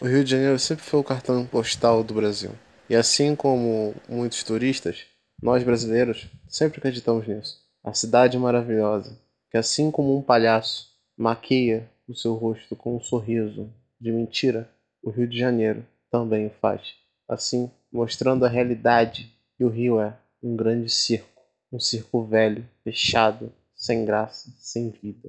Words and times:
O 0.00 0.06
Rio 0.06 0.24
de 0.24 0.30
Janeiro 0.30 0.58
sempre 0.58 0.82
foi 0.82 0.98
o 0.98 1.04
cartão 1.04 1.44
postal 1.44 2.02
do 2.02 2.14
Brasil. 2.14 2.52
E 2.88 2.96
assim 2.96 3.36
como 3.36 3.94
muitos 4.08 4.42
turistas, 4.42 5.04
nós 5.42 5.62
brasileiros 5.62 6.26
sempre 6.48 6.78
acreditamos 6.78 7.28
nisso. 7.28 7.58
A 7.84 7.92
cidade 7.92 8.38
maravilhosa, 8.38 9.14
que 9.50 9.58
assim 9.58 9.90
como 9.90 10.16
um 10.16 10.22
palhaço 10.22 10.88
maqueia 11.18 11.86
o 12.08 12.14
seu 12.14 12.32
rosto 12.32 12.74
com 12.74 12.96
um 12.96 13.00
sorriso 13.00 13.70
de 14.00 14.10
mentira, 14.10 14.70
o 15.02 15.10
Rio 15.10 15.28
de 15.28 15.38
Janeiro 15.38 15.84
também 16.10 16.46
o 16.46 16.50
faz. 16.62 16.94
Assim, 17.28 17.70
mostrando 17.92 18.46
a 18.46 18.48
realidade 18.48 19.30
que 19.54 19.64
o 19.64 19.68
Rio 19.68 20.00
é 20.00 20.16
um 20.42 20.56
grande 20.56 20.88
circo, 20.88 21.42
um 21.70 21.78
circo 21.78 22.24
velho, 22.24 22.66
fechado, 22.82 23.52
sem 23.76 24.06
graça, 24.06 24.50
sem 24.56 24.88
vida. 24.88 25.28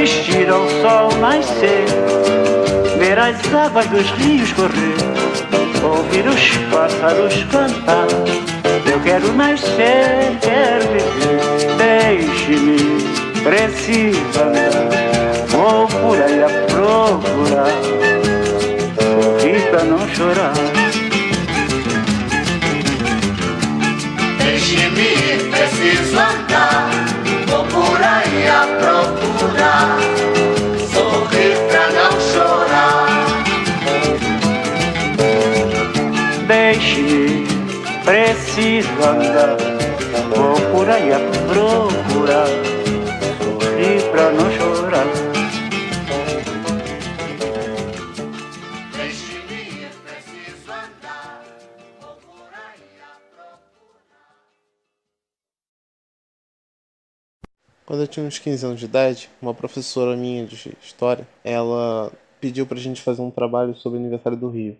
Assistir 0.00 0.48
ao 0.48 0.64
sol 0.80 1.10
nascer, 1.18 1.86
ver 3.00 3.18
as 3.18 3.52
águas 3.52 3.84
dos 3.86 4.08
rios 4.12 4.52
correr, 4.52 4.94
ouvir 5.82 6.24
os 6.28 6.56
pássaros 6.72 7.42
cantar. 7.50 8.06
Eu 8.88 9.00
quero 9.00 9.32
nascer, 9.32 10.38
quero 10.40 10.86
viver, 10.92 11.74
deixe-me, 11.78 12.78
preciso 13.42 14.44
preciso 38.58 38.88
andar, 39.04 39.56
vou 40.34 40.56
por 40.72 40.90
aí 40.90 41.12
a 41.12 41.18
procurar, 41.46 42.48
sorrir 43.38 44.10
pra 44.10 44.32
não 44.32 44.50
chorar. 44.50 45.06
Quando 57.86 58.02
eu 58.02 58.08
tinha 58.08 58.26
uns 58.26 58.40
15 58.40 58.66
anos 58.66 58.80
de 58.80 58.86
idade, 58.86 59.30
uma 59.40 59.54
professora 59.54 60.16
minha 60.16 60.44
de 60.44 60.76
história, 60.82 61.26
ela 61.44 62.12
pediu 62.40 62.66
pra 62.66 62.76
gente 62.76 63.00
fazer 63.00 63.22
um 63.22 63.30
trabalho 63.30 63.76
sobre 63.76 63.98
o 63.98 64.02
aniversário 64.02 64.36
do 64.36 64.50
Rio. 64.50 64.76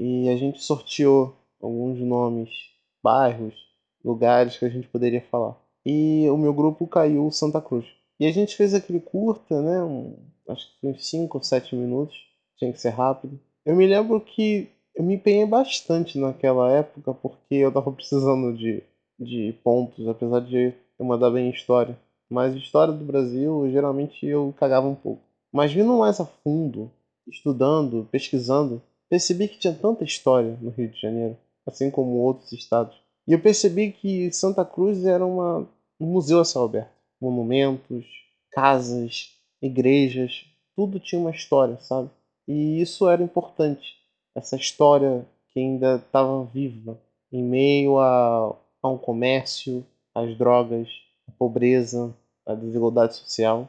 E 0.00 0.28
a 0.28 0.36
gente 0.36 0.60
sorteou 0.60 1.36
alguns 1.62 1.98
nomes, 2.00 2.73
bairros, 3.04 3.54
lugares 4.02 4.56
que 4.56 4.64
a 4.64 4.70
gente 4.70 4.88
poderia 4.88 5.20
falar. 5.30 5.54
E 5.84 6.26
o 6.30 6.38
meu 6.38 6.54
grupo 6.54 6.86
caiu 6.86 7.30
Santa 7.30 7.60
Cruz. 7.60 7.84
E 8.18 8.26
a 8.26 8.32
gente 8.32 8.56
fez 8.56 8.72
aquele 8.72 9.00
curta, 9.00 9.60
né? 9.60 9.82
Um, 9.82 10.16
acho 10.48 10.66
que 10.80 10.86
uns 10.86 11.06
5 11.06 11.36
ou 11.36 11.44
7 11.44 11.76
minutos. 11.76 12.16
Tinha 12.56 12.72
que 12.72 12.80
ser 12.80 12.90
rápido. 12.90 13.38
Eu 13.66 13.76
me 13.76 13.86
lembro 13.86 14.20
que 14.20 14.68
eu 14.94 15.04
me 15.04 15.14
empenhei 15.14 15.44
bastante 15.44 16.18
naquela 16.18 16.70
época 16.70 17.12
porque 17.12 17.56
eu 17.56 17.72
tava 17.72 17.92
precisando 17.92 18.56
de, 18.56 18.82
de 19.18 19.52
pontos, 19.64 20.06
apesar 20.08 20.40
de 20.40 20.72
eu 20.98 21.04
mandar 21.04 21.30
bem 21.30 21.48
em 21.48 21.50
história. 21.50 21.98
Mas 22.30 22.54
história 22.54 22.94
do 22.94 23.04
Brasil, 23.04 23.68
geralmente 23.70 24.24
eu 24.24 24.54
cagava 24.56 24.86
um 24.86 24.94
pouco. 24.94 25.20
Mas 25.52 25.72
vindo 25.72 25.98
mais 25.98 26.20
a 26.20 26.24
fundo, 26.24 26.90
estudando, 27.26 28.08
pesquisando, 28.10 28.80
percebi 29.10 29.48
que 29.48 29.58
tinha 29.58 29.74
tanta 29.74 30.04
história 30.04 30.56
no 30.60 30.70
Rio 30.70 30.88
de 30.88 31.00
Janeiro, 31.00 31.36
assim 31.66 31.90
como 31.90 32.18
outros 32.18 32.52
estados. 32.52 32.96
E 33.26 33.32
eu 33.32 33.40
percebi 33.40 33.92
que 33.92 34.30
Santa 34.32 34.64
Cruz 34.64 35.04
era 35.04 35.24
uma, 35.24 35.66
um 35.98 36.06
museu 36.06 36.40
a 36.40 36.44
céu 36.44 36.64
aberto. 36.64 36.92
Monumentos, 37.20 38.04
casas, 38.50 39.32
igrejas, 39.62 40.44
tudo 40.76 41.00
tinha 41.00 41.20
uma 41.20 41.30
história, 41.30 41.78
sabe? 41.80 42.10
E 42.46 42.80
isso 42.80 43.08
era 43.08 43.22
importante. 43.22 43.96
Essa 44.34 44.56
história 44.56 45.26
que 45.48 45.60
ainda 45.60 45.96
estava 45.96 46.44
viva 46.44 46.98
em 47.32 47.42
meio 47.42 47.98
a, 47.98 48.54
a 48.82 48.88
um 48.88 48.98
comércio, 48.98 49.84
às 50.14 50.36
drogas, 50.36 50.88
a 51.28 51.32
pobreza, 51.32 52.14
a 52.46 52.54
desigualdade 52.54 53.14
social, 53.14 53.68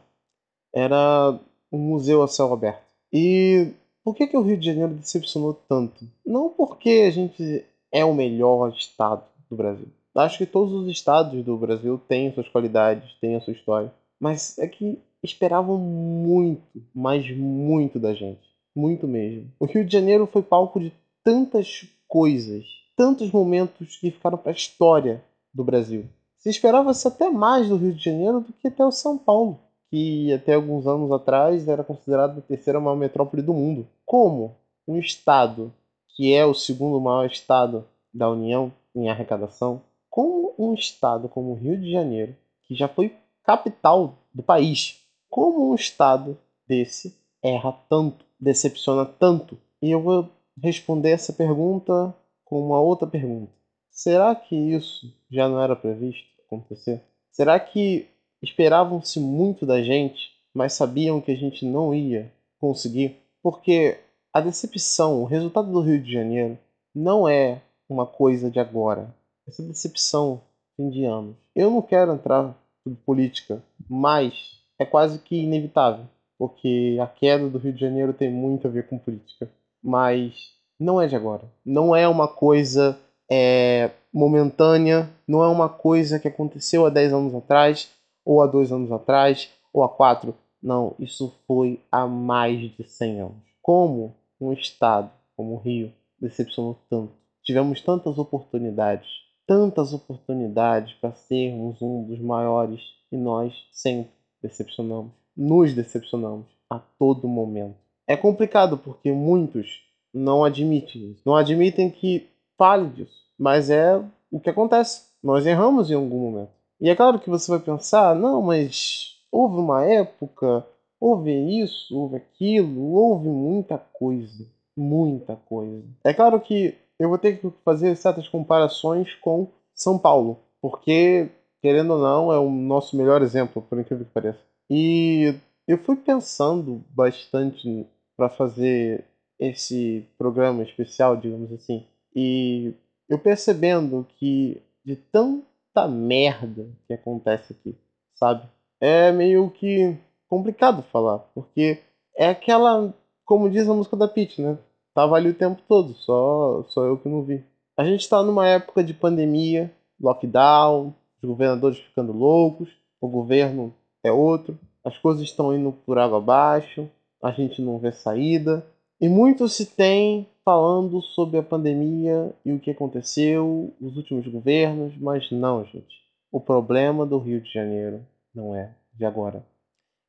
era 0.74 1.40
um 1.72 1.78
museu 1.78 2.22
a 2.22 2.28
céu 2.28 2.52
aberto. 2.52 2.84
E 3.14 3.72
por 4.04 4.14
que, 4.14 4.28
que 4.28 4.38
o 4.38 4.42
Rio 4.42 4.58
de 4.58 4.66
Janeiro 4.66 4.94
decepcionou 4.94 5.54
tanto? 5.54 6.06
Não 6.26 6.50
porque 6.50 7.06
a 7.08 7.12
gente 7.12 7.66
é 7.96 8.04
o 8.04 8.14
melhor 8.14 8.74
estado 8.78 9.24
do 9.50 9.56
Brasil. 9.56 9.88
Acho 10.14 10.40
que 10.40 10.46
todos 10.46 10.74
os 10.74 10.90
estados 10.90 11.46
do 11.46 11.56
Brasil 11.56 11.98
têm 12.10 12.34
suas 12.34 12.50
qualidades, 12.50 13.14
têm 13.22 13.38
a 13.38 13.42
sua 13.42 13.54
história. 13.54 13.94
Mas 14.20 14.58
é 14.60 14.68
que 14.68 15.00
esperavam 15.24 15.78
muito, 15.78 16.62
mas 16.94 17.26
muito 17.38 17.98
da 17.98 18.14
gente. 18.14 18.42
Muito 18.76 19.08
mesmo. 19.08 19.50
O 19.58 19.66
Rio 19.66 19.86
de 19.86 19.94
Janeiro 19.94 20.28
foi 20.28 20.42
palco 20.42 20.78
de 20.78 20.92
tantas 21.24 21.88
coisas, 22.06 22.66
tantos 22.98 23.32
momentos 23.32 23.96
que 23.96 24.12
ficaram 24.12 24.38
para 24.38 24.52
a 24.52 24.56
história 24.56 25.24
do 25.54 25.64
Brasil. 25.64 26.04
Se 26.38 26.50
esperava-se 26.50 27.08
até 27.08 27.30
mais 27.30 27.70
do 27.70 27.78
Rio 27.78 27.94
de 27.94 28.04
Janeiro 28.04 28.42
do 28.42 28.52
que 28.52 28.68
até 28.68 28.86
o 28.86 28.92
São 28.92 29.18
Paulo, 29.18 29.58
que 29.90 30.34
até 30.34 30.56
alguns 30.56 30.86
anos 30.86 31.14
atrás 31.14 31.66
era 31.66 31.84
considerado 31.84 32.40
a 32.40 32.42
terceira 32.42 32.80
maior 32.80 32.98
metrópole 32.98 33.42
do 33.42 33.54
mundo. 33.54 33.88
Como 34.06 34.58
um 34.86 35.00
estado 35.00 35.74
que 36.16 36.34
é 36.34 36.46
o 36.46 36.54
segundo 36.54 37.00
maior 37.00 37.26
estado 37.26 37.86
da 38.14 38.30
União 38.30 38.72
em 38.96 39.10
arrecadação, 39.10 39.82
como 40.10 40.56
um 40.58 40.74
estado 40.74 41.28
como 41.28 41.52
o 41.52 41.56
Rio 41.56 41.80
de 41.80 41.92
Janeiro, 41.92 42.36
que 42.64 42.74
já 42.74 42.88
foi 42.88 43.16
capital 43.44 44.18
do 44.34 44.42
país, 44.42 45.06
como 45.30 45.70
um 45.70 45.76
estado 45.76 46.38
desse 46.68 47.16
erra 47.44 47.74
tanto, 47.90 48.26
decepciona 48.40 49.06
tanto? 49.06 49.58
E 49.82 49.92
eu 49.92 50.02
vou 50.02 50.30
responder 50.58 51.12
essa 51.12 51.34
pergunta 51.34 52.16
com 52.46 52.66
uma 52.66 52.80
outra 52.80 53.06
pergunta. 53.06 53.52
Será 53.92 54.34
que 54.34 54.56
isso 54.56 55.14
já 55.30 55.48
não 55.50 55.62
era 55.62 55.76
previsto 55.76 56.26
acontecer? 56.46 57.04
Será 57.32 57.60
que 57.60 58.08
esperavam-se 58.42 59.20
muito 59.20 59.66
da 59.66 59.82
gente, 59.82 60.32
mas 60.54 60.74
sabiam 60.74 61.20
que 61.20 61.32
a 61.32 61.36
gente 61.36 61.66
não 61.66 61.94
ia 61.94 62.32
conseguir? 62.58 63.18
Porque 63.44 64.00
a 64.36 64.42
decepção, 64.42 65.22
o 65.22 65.26
resultado 65.26 65.72
do 65.72 65.80
Rio 65.80 65.98
de 65.98 66.12
Janeiro, 66.12 66.58
não 66.94 67.26
é 67.26 67.62
uma 67.88 68.06
coisa 68.06 68.52
de 68.52 68.60
agora. 68.60 69.16
Essa 69.48 69.64
decepção 69.64 70.42
vem 70.78 70.90
de 70.90 71.06
anos. 71.06 71.38
Eu 71.56 71.72
não 71.72 71.82
quero 71.82 72.12
entrar 72.12 72.54
em 72.86 72.94
política, 72.96 73.64
mas 73.90 74.60
é 74.78 74.84
quase 74.84 75.20
que 75.20 75.38
inevitável, 75.38 76.04
porque 76.38 76.98
a 77.02 77.08
queda 77.08 77.48
do 77.48 77.58
Rio 77.58 77.72
de 77.72 77.80
Janeiro 77.80 78.12
tem 78.12 78.30
muito 78.30 78.68
a 78.68 78.70
ver 78.70 78.90
com 78.90 78.98
política. 78.98 79.50
Mas 79.82 80.52
não 80.78 81.02
é 81.02 81.08
de 81.08 81.16
agora. 81.16 81.46
Não 81.66 81.96
é 81.96 82.06
uma 82.06 82.28
coisa 82.28 83.00
é, 83.32 83.92
momentânea, 84.14 85.10
não 85.26 85.46
é 85.46 85.48
uma 85.48 85.70
coisa 85.70 86.20
que 86.20 86.28
aconteceu 86.28 86.86
há 86.86 86.90
10 86.90 87.14
anos 87.14 87.36
atrás, 87.36 87.90
ou 88.26 88.42
há 88.42 88.48
2 88.48 88.70
anos 88.74 88.92
atrás, 88.92 89.50
ou 89.72 89.82
há 89.82 89.88
4. 89.88 90.36
Não, 90.62 90.94
isso 91.00 91.34
foi 91.48 91.80
há 91.90 92.06
mais 92.06 92.60
de 92.60 92.84
100 92.84 93.22
anos. 93.22 93.46
Como 93.62 94.14
um 94.40 94.54
estado 94.54 95.12
como 95.36 95.56
o 95.56 95.60
Rio 95.60 95.92
decepcionou 96.20 96.78
tanto? 96.90 97.14
Tivemos 97.44 97.82
tantas 97.82 98.18
oportunidades, 98.18 99.08
tantas 99.46 99.94
oportunidades 99.94 100.94
para 100.96 101.14
sermos 101.14 101.82
um 101.82 102.04
dos 102.04 102.20
maiores 102.20 102.82
e 103.12 103.18
nós 103.18 103.54
sempre 103.72 104.12
decepcionamos. 104.42 105.12
Nos 105.36 105.74
decepcionamos 105.74 106.48
a 106.70 106.80
todo 106.80 107.28
momento. 107.28 107.76
É 108.08 108.16
complicado 108.16 108.78
porque 108.78 109.12
muitos 109.12 109.82
não 110.14 110.44
admitem 110.44 111.12
isso. 111.12 111.22
Não 111.26 111.36
admitem 111.36 111.90
que 111.90 112.30
fale 112.58 112.90
disso. 112.90 113.26
Mas 113.38 113.70
é 113.70 114.02
o 114.32 114.40
que 114.40 114.50
acontece. 114.50 115.10
Nós 115.22 115.46
erramos 115.46 115.92
em 115.92 115.96
algum 115.96 116.20
momento. 116.20 116.52
E 116.80 116.90
é 116.90 116.96
claro 116.96 117.20
que 117.20 117.30
você 117.30 117.50
vai 117.52 117.60
pensar, 117.60 118.16
não, 118.16 118.42
mas 118.42 119.18
houve 119.32 119.58
uma 119.58 119.84
época, 119.84 120.66
houve 121.06 121.62
isso, 121.62 121.96
houve 121.96 122.16
aquilo, 122.16 122.94
houve 122.94 123.28
muita 123.28 123.78
coisa. 123.78 124.44
Muita 124.76 125.36
coisa. 125.36 125.84
É 126.04 126.12
claro 126.12 126.40
que 126.42 126.74
eu 126.98 127.10
vou 127.10 127.18
ter 127.20 127.40
que 127.40 127.50
fazer 127.64 127.96
certas 127.96 128.28
comparações 128.28 129.14
com 129.14 129.48
São 129.72 130.00
Paulo, 130.00 130.40
porque, 130.60 131.30
querendo 131.62 131.94
ou 131.94 132.00
não, 132.00 132.34
é 132.34 132.40
o 132.40 132.50
nosso 132.50 132.98
melhor 132.98 133.22
exemplo, 133.22 133.62
por 133.62 133.80
incrível 133.80 134.04
que 134.04 134.12
pareça. 134.12 134.40
E 134.68 135.36
eu 135.68 135.78
fui 135.78 135.96
pensando 135.96 136.84
bastante 136.90 137.86
para 138.18 138.28
fazer 138.28 139.06
esse 139.40 140.08
programa 140.18 140.64
especial, 140.64 141.16
digamos 141.16 141.52
assim, 141.52 141.86
e 142.16 142.74
eu 143.08 143.20
percebendo 143.20 144.08
que 144.18 144.60
de 144.84 144.96
tanta 144.96 145.88
merda 145.88 146.68
que 146.88 146.94
acontece 146.94 147.54
aqui, 147.54 147.76
sabe? 148.16 148.50
É 148.82 149.12
meio 149.12 149.52
que 149.52 149.96
complicado 150.30 150.84
falar, 150.92 151.20
porque 151.34 151.80
é 152.16 152.30
aquela, 152.30 152.94
como 153.26 153.50
diz 153.50 153.68
a 153.68 153.74
música 153.74 153.98
da 153.98 154.08
Pitty, 154.08 154.42
né? 154.42 154.58
Tava 154.94 155.16
ali 155.16 155.30
o 155.30 155.36
tempo 155.36 155.62
todo, 155.68 155.94
só, 155.94 156.64
só 156.70 156.86
eu 156.86 156.98
que 156.98 157.10
não 157.10 157.24
vi. 157.24 157.44
A 157.78 157.84
gente 157.84 158.02
está 158.02 158.24
numa 158.24 158.48
época 158.48 158.84
de 158.84 158.94
pandemia, 158.94 159.72
lockdown, 160.00 160.94
os 161.22 161.30
governadores 161.30 161.78
ficando 161.80 162.14
loucos, 162.14 162.70
o 163.02 163.08
governo 163.08 163.74
é 164.04 164.12
outro, 164.12 164.58
as 164.84 164.98
coisas 164.98 165.24
estão 165.24 165.54
indo 165.54 165.72
por 165.72 165.98
água 165.98 166.20
abaixo, 166.20 166.90
a 167.22 167.32
gente 167.32 167.62
não 167.62 167.80
vê 167.80 167.92
saída. 167.92 168.66
E 169.02 169.10
muito 169.10 169.50
se 169.50 169.66
tem 169.66 170.28
falando 170.46 171.02
sobre 171.02 171.38
a 171.38 171.44
pandemia 171.44 172.34
e 172.46 172.54
o 172.54 172.60
que 172.60 172.72
aconteceu, 172.72 173.74
os 173.82 173.98
últimos 173.98 174.28
governos, 174.28 174.96
mas 174.98 175.30
não, 175.32 175.66
gente. 175.66 176.06
O 176.32 176.40
problema 176.40 177.06
do 177.06 177.18
Rio 177.18 177.42
de 177.42 177.52
Janeiro 177.52 178.06
não 178.34 178.56
é 178.56 178.74
de 178.94 179.04
agora. 179.04 179.44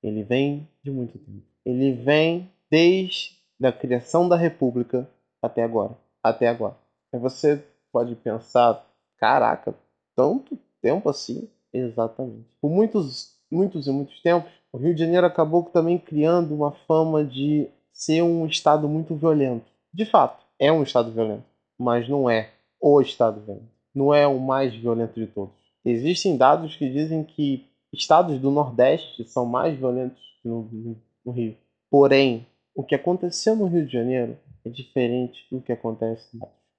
Ele 0.07 0.23
vem 0.23 0.69
de 0.85 0.91
muito 0.91 1.19
tempo. 1.19 1.43
Ele 1.65 1.93
vem 1.93 2.49
desde 2.71 3.37
a 3.63 3.73
criação 3.73 4.29
da 4.29 4.37
República 4.37 5.09
até 5.43 5.65
agora. 5.65 5.97
Até 6.23 6.47
agora. 6.49 6.77
Aí 7.13 7.19
você 7.19 7.65
pode 7.93 8.15
pensar, 8.15 8.87
caraca, 9.19 9.75
tanto 10.15 10.57
tempo 10.81 11.09
assim? 11.09 11.49
Exatamente. 11.73 12.47
Por 12.61 12.71
muitos, 12.71 13.37
muitos 13.51 13.87
e 13.87 13.91
muitos 13.91 14.21
tempos, 14.23 14.51
o 14.73 14.79
Rio 14.79 14.95
de 14.95 15.01
Janeiro 15.01 15.27
acabou 15.27 15.65
também 15.65 15.99
criando 15.99 16.55
uma 16.55 16.71
fama 16.71 17.25
de 17.25 17.69
ser 17.93 18.23
um 18.23 18.47
estado 18.47 18.89
muito 18.89 19.17
violento. 19.17 19.67
De 19.93 20.05
fato, 20.05 20.45
é 20.59 20.71
um 20.71 20.83
estado 20.83 21.11
violento, 21.11 21.45
mas 21.79 22.09
não 22.09 22.31
é 22.31 22.51
o 22.81 23.01
estado 23.01 23.41
violento. 23.41 23.71
Não 23.95 24.15
é 24.15 24.27
o 24.27 24.39
mais 24.39 24.75
violento 24.75 25.19
de 25.19 25.27
todos. 25.27 25.55
Existem 25.85 26.37
dados 26.37 26.77
que 26.77 26.89
dizem 26.89 27.25
que 27.25 27.67
estados 27.97 28.41
do 28.41 28.51
Nordeste 28.51 29.25
são 29.25 29.47
mais 29.47 29.77
violentos 29.79 30.23
que 30.43 30.49
no, 30.49 30.63
no, 30.63 30.97
no 31.25 31.33
Rio. 31.33 31.57
Porém, 31.91 32.47
o 32.75 32.85
que 32.85 32.95
aconteceu 32.95 33.57
no 33.57 33.67
Rio 33.67 33.87
de 33.87 33.93
Janeiro 33.93 34.37
é 34.65 34.69
diferente 34.69 35.47
do 35.51 35.61
que 35.61 35.73
acontece 35.73 36.39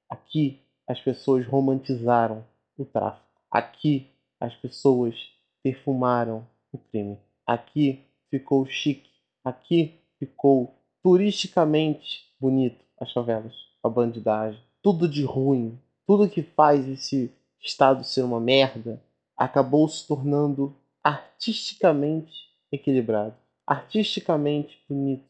aqui. 0.10 0.62
As 0.88 1.00
pessoas 1.02 1.46
romantizaram 1.46 2.46
o 2.78 2.86
tráfico. 2.86 3.26
Aqui 3.50 4.12
as 4.40 4.56
pessoas 4.56 5.16
perfumaram 5.64 6.46
o 6.72 6.78
crime. 6.78 7.18
Aqui 7.46 8.06
ficou 8.30 8.66
chique. 8.66 9.10
Aqui 9.44 9.96
ficou 10.20 10.76
turisticamente 11.02 12.34
bonito 12.40 12.84
as 13.00 13.12
favelas, 13.12 13.54
a 13.84 13.90
bandidagem, 13.90 14.60
tudo 14.82 15.08
de 15.08 15.24
ruim, 15.24 15.80
tudo 16.06 16.30
que 16.30 16.42
faz 16.42 16.88
esse 16.88 17.32
estado 17.62 18.04
ser 18.04 18.24
uma 18.24 18.40
merda, 18.40 19.02
acabou 19.36 19.88
se 19.88 20.08
tornando 20.08 20.76
artisticamente 21.08 22.34
equilibrado, 22.70 23.34
artisticamente 23.66 24.78
bonito 24.90 25.24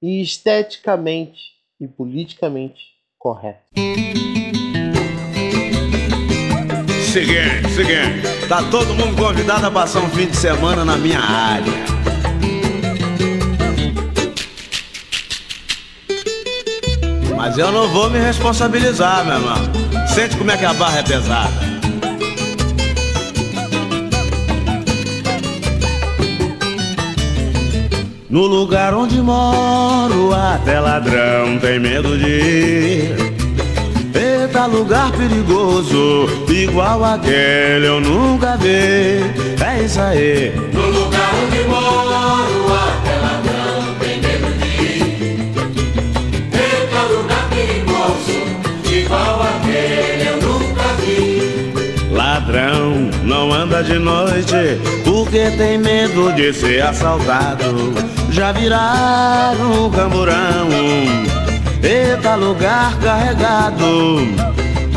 e 0.00 0.22
esteticamente 0.22 1.40
e 1.80 1.88
politicamente 1.88 2.84
correto. 3.18 3.64
Seguinte, 7.12 7.68
seguinte, 7.74 8.48
tá 8.48 8.62
todo 8.70 8.94
mundo 8.94 9.16
convidado 9.16 9.66
a 9.66 9.70
passar 9.72 10.02
um 10.02 10.08
fim 10.10 10.26
de 10.26 10.36
semana 10.36 10.84
na 10.84 10.96
minha 10.96 11.18
área. 11.18 11.84
Mas 17.36 17.58
eu 17.58 17.72
não 17.72 17.88
vou 17.88 18.08
me 18.08 18.20
responsabilizar, 18.20 19.24
meu 19.24 19.34
irmão. 19.34 20.06
Sente 20.06 20.36
como 20.36 20.50
é 20.52 20.56
que 20.56 20.64
a 20.64 20.72
barra 20.72 20.98
é 20.98 21.02
pesada. 21.02 21.63
No 28.34 28.48
lugar 28.48 28.92
onde 28.94 29.22
moro, 29.22 30.34
até 30.34 30.80
ladrão 30.80 31.56
tem 31.60 31.78
medo 31.78 32.18
de 32.18 32.26
ir. 32.26 33.14
Eita, 34.12 34.66
lugar 34.66 35.12
perigoso, 35.12 36.26
igual 36.48 37.04
aquele 37.04 37.86
eu 37.86 38.00
nunca 38.00 38.56
vi. 38.56 39.22
É 39.64 39.84
isso 39.84 40.00
aí. 40.00 40.52
No 40.72 40.84
lugar 40.84 41.30
onde 41.44 41.62
moro, 41.68 42.53
de 53.82 53.98
noite 53.98 54.80
porque 55.04 55.50
tem 55.56 55.78
medo 55.78 56.32
de 56.32 56.52
ser 56.52 56.82
assaltado. 56.82 57.92
Já 58.30 58.52
viraram 58.52 59.86
um 59.86 59.90
camburão, 59.90 60.68
eita 61.82 62.34
lugar 62.34 62.96
carregado. 62.98 64.18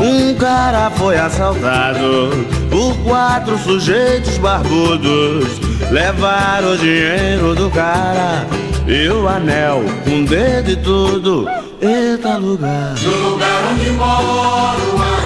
Um 0.00 0.34
cara 0.34 0.90
foi 0.90 1.18
assaltado 1.18 2.30
por 2.70 2.96
quatro 2.98 3.58
sujeitos 3.58 4.38
barbudos. 4.38 5.58
Levaram 5.90 6.72
o 6.72 6.78
dinheiro 6.78 7.54
do 7.54 7.70
cara 7.70 8.46
e 8.86 9.08
o 9.08 9.26
anel, 9.26 9.82
um 10.06 10.24
dedo 10.24 10.70
e 10.70 10.76
tudo. 10.76 11.48
Eita 11.80 12.36
lugar. 12.36 12.94
No 13.02 13.30
lugar 13.30 13.62
onde 13.72 13.90
moro, 13.90 15.17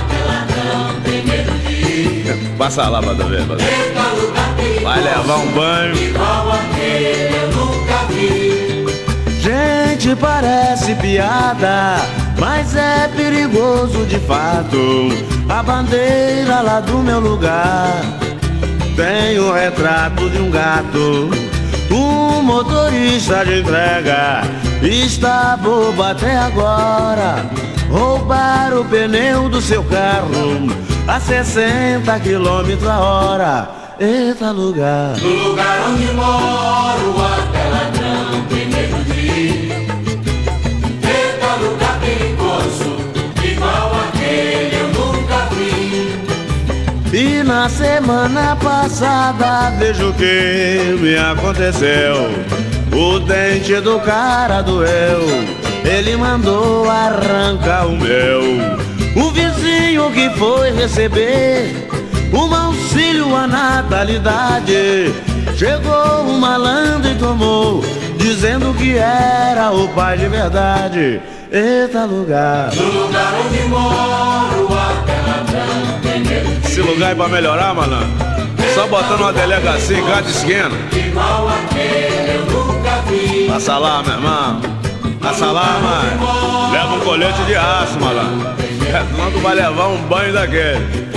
Passa 2.58 2.88
lá 2.88 3.00
pra 3.00 3.14
perigoso, 3.14 3.56
Vai 4.82 5.02
levar 5.02 5.36
um 5.36 5.52
banho. 5.52 5.94
Gente, 9.40 10.14
parece 10.16 10.94
piada, 10.96 11.96
mas 12.38 12.76
é 12.76 13.08
perigoso 13.16 14.04
de 14.06 14.18
fato. 14.20 15.08
A 15.48 15.62
bandeira 15.62 16.60
lá 16.60 16.80
do 16.80 16.98
meu 16.98 17.20
lugar 17.20 18.02
tem 18.96 19.38
o 19.38 19.52
retrato 19.52 20.28
de 20.30 20.38
um 20.38 20.50
gato. 20.50 21.30
Um 21.90 22.42
motorista 22.42 23.44
de 23.44 23.60
entrega 23.60 24.42
está 24.82 25.56
bobo 25.56 26.02
até 26.02 26.36
agora. 26.36 27.46
Roubar 27.90 28.72
o 28.74 28.84
pneu 28.84 29.48
do 29.48 29.60
seu 29.60 29.82
carro 29.84 30.91
a 31.06 31.20
60 31.20 32.20
quilômetros 32.20 32.88
a 32.88 33.00
hora. 33.00 33.68
Eita 33.98 34.50
lugar. 34.50 35.16
No 35.18 35.48
lugar 35.48 35.80
onde 35.88 36.12
moro, 36.12 37.14
até 37.24 37.68
ladrão 37.68 38.44
tem 38.48 38.68
medo 38.68 39.04
de 39.04 39.20
ir. 39.20 39.72
Eita 41.02 41.54
lugar 41.60 42.00
perigoso, 42.00 42.96
igual 43.44 43.92
aquele 44.08 44.76
eu 44.76 44.88
nunca 44.88 45.48
vi. 45.54 47.16
E 47.16 47.42
na 47.42 47.68
semana 47.68 48.56
passada 48.56 49.70
vejo 49.78 50.10
o 50.10 50.14
que 50.14 50.96
me 51.00 51.16
aconteceu. 51.16 52.30
O 52.92 53.18
dente 53.20 53.80
do 53.80 53.98
cara 54.00 54.62
doeu, 54.62 55.22
ele 55.84 56.16
mandou 56.16 56.88
arrancar 56.90 57.86
o 57.86 57.96
meu. 57.96 58.42
O 59.14 59.30
vizinho 59.92 60.10
que 60.10 60.30
foi 60.38 60.70
receber 60.70 61.88
um 62.32 62.54
auxílio 62.54 63.36
à 63.36 63.46
natalidade. 63.46 65.12
Chegou 65.56 66.22
um 66.22 66.38
malandro 66.38 67.10
e 67.10 67.14
tomou, 67.16 67.84
dizendo 68.16 68.74
que 68.74 68.96
era 68.96 69.70
o 69.70 69.88
pai 69.88 70.16
de 70.16 70.28
verdade. 70.28 71.20
Eita 71.50 72.06
lugar. 72.06 72.74
No 72.74 73.02
lugar 73.02 73.34
onde 73.44 73.62
moro, 73.68 74.68
de 76.22 76.68
Esse 76.68 76.80
lugar 76.80 77.12
é 77.12 77.14
pra 77.14 77.28
melhorar, 77.28 77.74
malandro. 77.74 78.08
Só 78.74 78.86
botando 78.86 79.20
uma 79.20 79.32
delegacia 79.34 79.98
em 79.98 80.06
cada 80.06 80.28
esquina. 80.28 80.70
ir. 80.92 81.08
Igual 81.08 81.48
aquele 81.48 82.38
eu 82.38 82.46
nunca 82.46 83.02
vi. 83.06 83.48
Passa 83.48 83.76
lá, 83.76 84.02
meu 84.02 84.14
irmão. 84.14 84.60
Passa 85.20 85.52
lá, 85.52 85.78
mãe. 85.82 86.72
Leva 86.72 86.94
um 86.94 87.00
colete 87.00 87.44
de 87.44 87.54
aço, 87.54 88.00
malandro. 88.00 88.81
Senão 88.92 89.40
vai 89.40 89.54
levar 89.54 89.88
um 89.88 90.06
banho 90.06 90.34
daquele. 90.34 91.12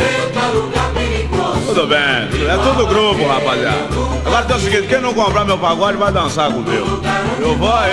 Tudo 1.68 1.88
bem, 1.88 2.00
é 2.00 2.58
tudo 2.64 2.88
grupo, 2.88 3.28
rapaziada. 3.28 3.90
Agora 4.26 4.46
tem 4.46 4.56
o 4.56 4.60
seguinte, 4.62 4.88
quem 4.88 5.02
não 5.02 5.14
comprar 5.14 5.44
meu 5.44 5.60
pagode 5.60 5.98
vai 5.98 6.10
dançar 6.10 6.54
comigo. 6.54 7.02
Eu 7.38 7.58
vou 7.58 7.74
aí. 7.74 7.92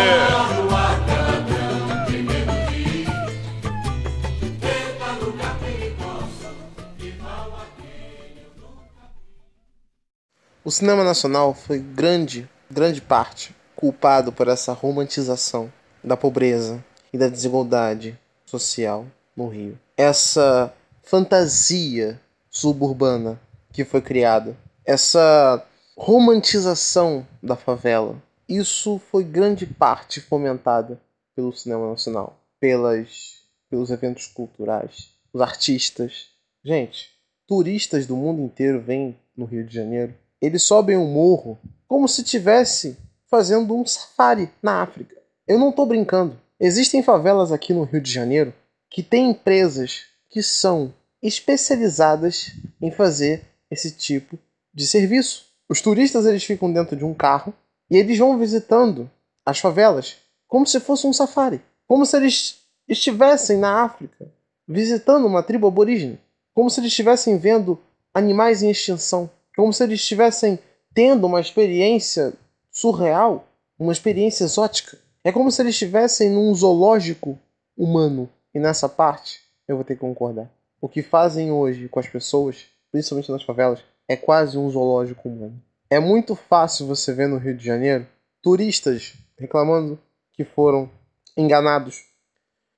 O 10.65 10.71
cinema 10.71 11.03
nacional 11.03 11.55
foi 11.55 11.81
grande, 11.81 12.49
grande 12.71 13.01
parte 13.01 13.53
culpado 13.75 14.31
por 14.31 14.47
essa 14.47 14.73
romantização 14.73 15.73
da 16.05 16.17
pobreza 16.17 16.85
e 17.13 17.19
da 17.19 17.27
desigualdade 17.27 18.17
social 18.47 19.07
no 19.37 19.49
Rio. 19.49 19.79
Essa 19.97 20.73
fantasia 21.03 22.21
suburbana 22.51 23.41
que 23.73 23.85
foi 23.85 24.01
criada, 24.01 24.57
essa 24.85 25.65
romantização 25.97 27.27
da 27.43 27.57
favela, 27.57 28.17
isso 28.49 29.01
foi 29.11 29.25
grande 29.25 29.67
parte 29.67 30.21
fomentada 30.21 31.01
pelo 31.35 31.53
cinema 31.53 31.89
nacional, 31.91 32.39
pelas 32.61 33.41
pelos 33.71 33.91
eventos 33.91 34.27
culturais, 34.27 35.15
os 35.33 35.41
artistas. 35.41 36.27
Gente, 36.63 37.09
turistas 37.49 38.07
do 38.07 38.15
mundo 38.15 38.43
inteiro 38.43 38.81
vêm 38.81 39.19
no 39.35 39.47
Rio 39.47 39.65
de 39.65 39.75
Janeiro 39.75 40.15
eles 40.43 40.65
sobem 40.65 40.97
um 40.97 41.07
morro 41.07 41.57
como 41.87 42.09
se 42.09 42.23
estivesse 42.23 42.99
fazendo 43.31 43.77
um 43.77 43.87
safari 43.87 44.51
na 44.61 44.83
África. 44.83 45.17
Eu 45.47 45.57
não 45.57 45.71
estou 45.71 45.87
brincando. 45.87 46.37
Existem 46.59 47.01
favelas 47.01 47.53
aqui 47.53 47.73
no 47.73 47.85
Rio 47.85 48.01
de 48.01 48.11
Janeiro 48.11 48.53
que 48.93 49.03
têm 49.03 49.31
empresas 49.31 50.03
que 50.29 50.43
são 50.43 50.93
especializadas 51.23 52.53
em 52.81 52.91
fazer 52.91 53.43
esse 53.71 53.91
tipo 53.91 54.39
de 54.73 54.87
serviço. 54.87 55.47
Os 55.69 55.81
turistas 55.81 56.27
eles 56.27 56.45
ficam 56.45 56.71
dentro 56.71 56.95
de 56.95 57.05
um 57.05 57.15
carro 57.15 57.55
e 57.91 57.97
eles 57.97 58.19
vão 58.19 58.39
visitando 58.39 59.11
as 59.47 59.59
favelas 59.59 60.19
como 60.47 60.67
se 60.67 60.79
fosse 60.79 61.07
um 61.07 61.13
safari, 61.13 61.63
como 61.87 62.05
se 62.05 62.15
eles 62.17 62.59
estivessem 62.87 63.57
na 63.57 63.83
África 63.83 64.31
visitando 64.69 65.27
uma 65.27 65.43
tribo 65.43 65.67
aborígene, 65.67 66.21
como 66.55 66.69
se 66.69 66.79
eles 66.79 66.91
estivessem 66.91 67.39
vendo 67.39 67.81
animais 68.13 68.63
em 68.63 68.71
extinção, 68.71 69.31
como 69.57 69.73
se 69.73 69.83
eles 69.83 70.01
estivessem 70.01 70.59
tendo 70.95 71.27
uma 71.27 71.41
experiência 71.41 72.35
surreal, 72.71 73.49
uma 73.79 73.93
experiência 73.93 74.45
exótica. 74.45 74.99
É 75.25 75.33
como 75.33 75.51
se 75.51 75.63
eles 75.63 75.75
estivessem 75.75 76.31
num 76.31 76.55
zoológico 76.55 77.39
humano. 77.77 78.29
E 78.55 78.59
nessa 78.59 78.89
parte, 78.89 79.41
eu 79.67 79.77
vou 79.77 79.85
ter 79.85 79.95
que 79.95 80.01
concordar. 80.01 80.51
O 80.81 80.89
que 80.89 81.03
fazem 81.03 81.51
hoje 81.51 81.89
com 81.89 82.01
as 82.01 82.09
pessoas, 82.09 82.67
principalmente 82.91 83.31
nas 83.31 83.43
favelas, 83.43 83.83
é 84.09 84.17
quase 84.17 84.59
um 84.59 84.69
zoológico 84.69 85.29
humano. 85.29 85.61
É 85.89 85.99
muito 86.01 86.35
fácil 86.35 86.87
você 86.87 87.13
ver 87.13 87.29
no 87.29 87.39
Rio 87.39 87.57
de 87.57 87.65
Janeiro 87.65 88.07
turistas 88.43 89.15
reclamando 89.39 89.99
que 90.33 90.45
foram 90.45 90.91
enganados 91.37 92.05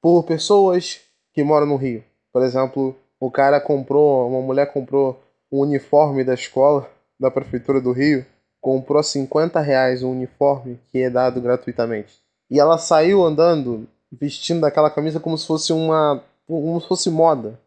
por 0.00 0.23
pessoas 0.25 1.00
que 1.33 1.43
moram 1.43 1.66
no 1.66 1.76
Rio. 1.76 2.04
Por 2.33 2.43
exemplo, 2.43 2.95
o 3.19 3.31
cara 3.31 3.61
comprou, 3.61 4.28
uma 4.28 4.43
mulher 4.43 4.73
comprou 4.73 5.23
um 5.50 5.61
uniforme 5.61 6.23
da 6.23 6.35
escola 6.35 6.90
da 7.19 7.31
prefeitura 7.31 7.81
do 7.81 7.93
Rio, 7.93 8.26
comprou 8.61 9.02
50 9.02 9.61
reais 9.61 10.02
um 10.02 10.12
uniforme 10.12 10.78
que 10.90 10.99
é 10.99 11.11
dado 11.11 11.40
gratuitamente. 11.40 12.19
E 12.50 12.61
ela 12.61 12.76
saiu 12.76 13.25
andando 13.25 13.88
vestindo 14.21 14.64
aquela 14.64 14.90
camisa 14.90 15.21
como 15.21 15.37
se 15.37 15.47
fosse 15.47 15.73
uma 15.73 16.23
como 16.47 16.80
se 16.80 16.87
fosse 16.87 17.11
moda, 17.11 17.59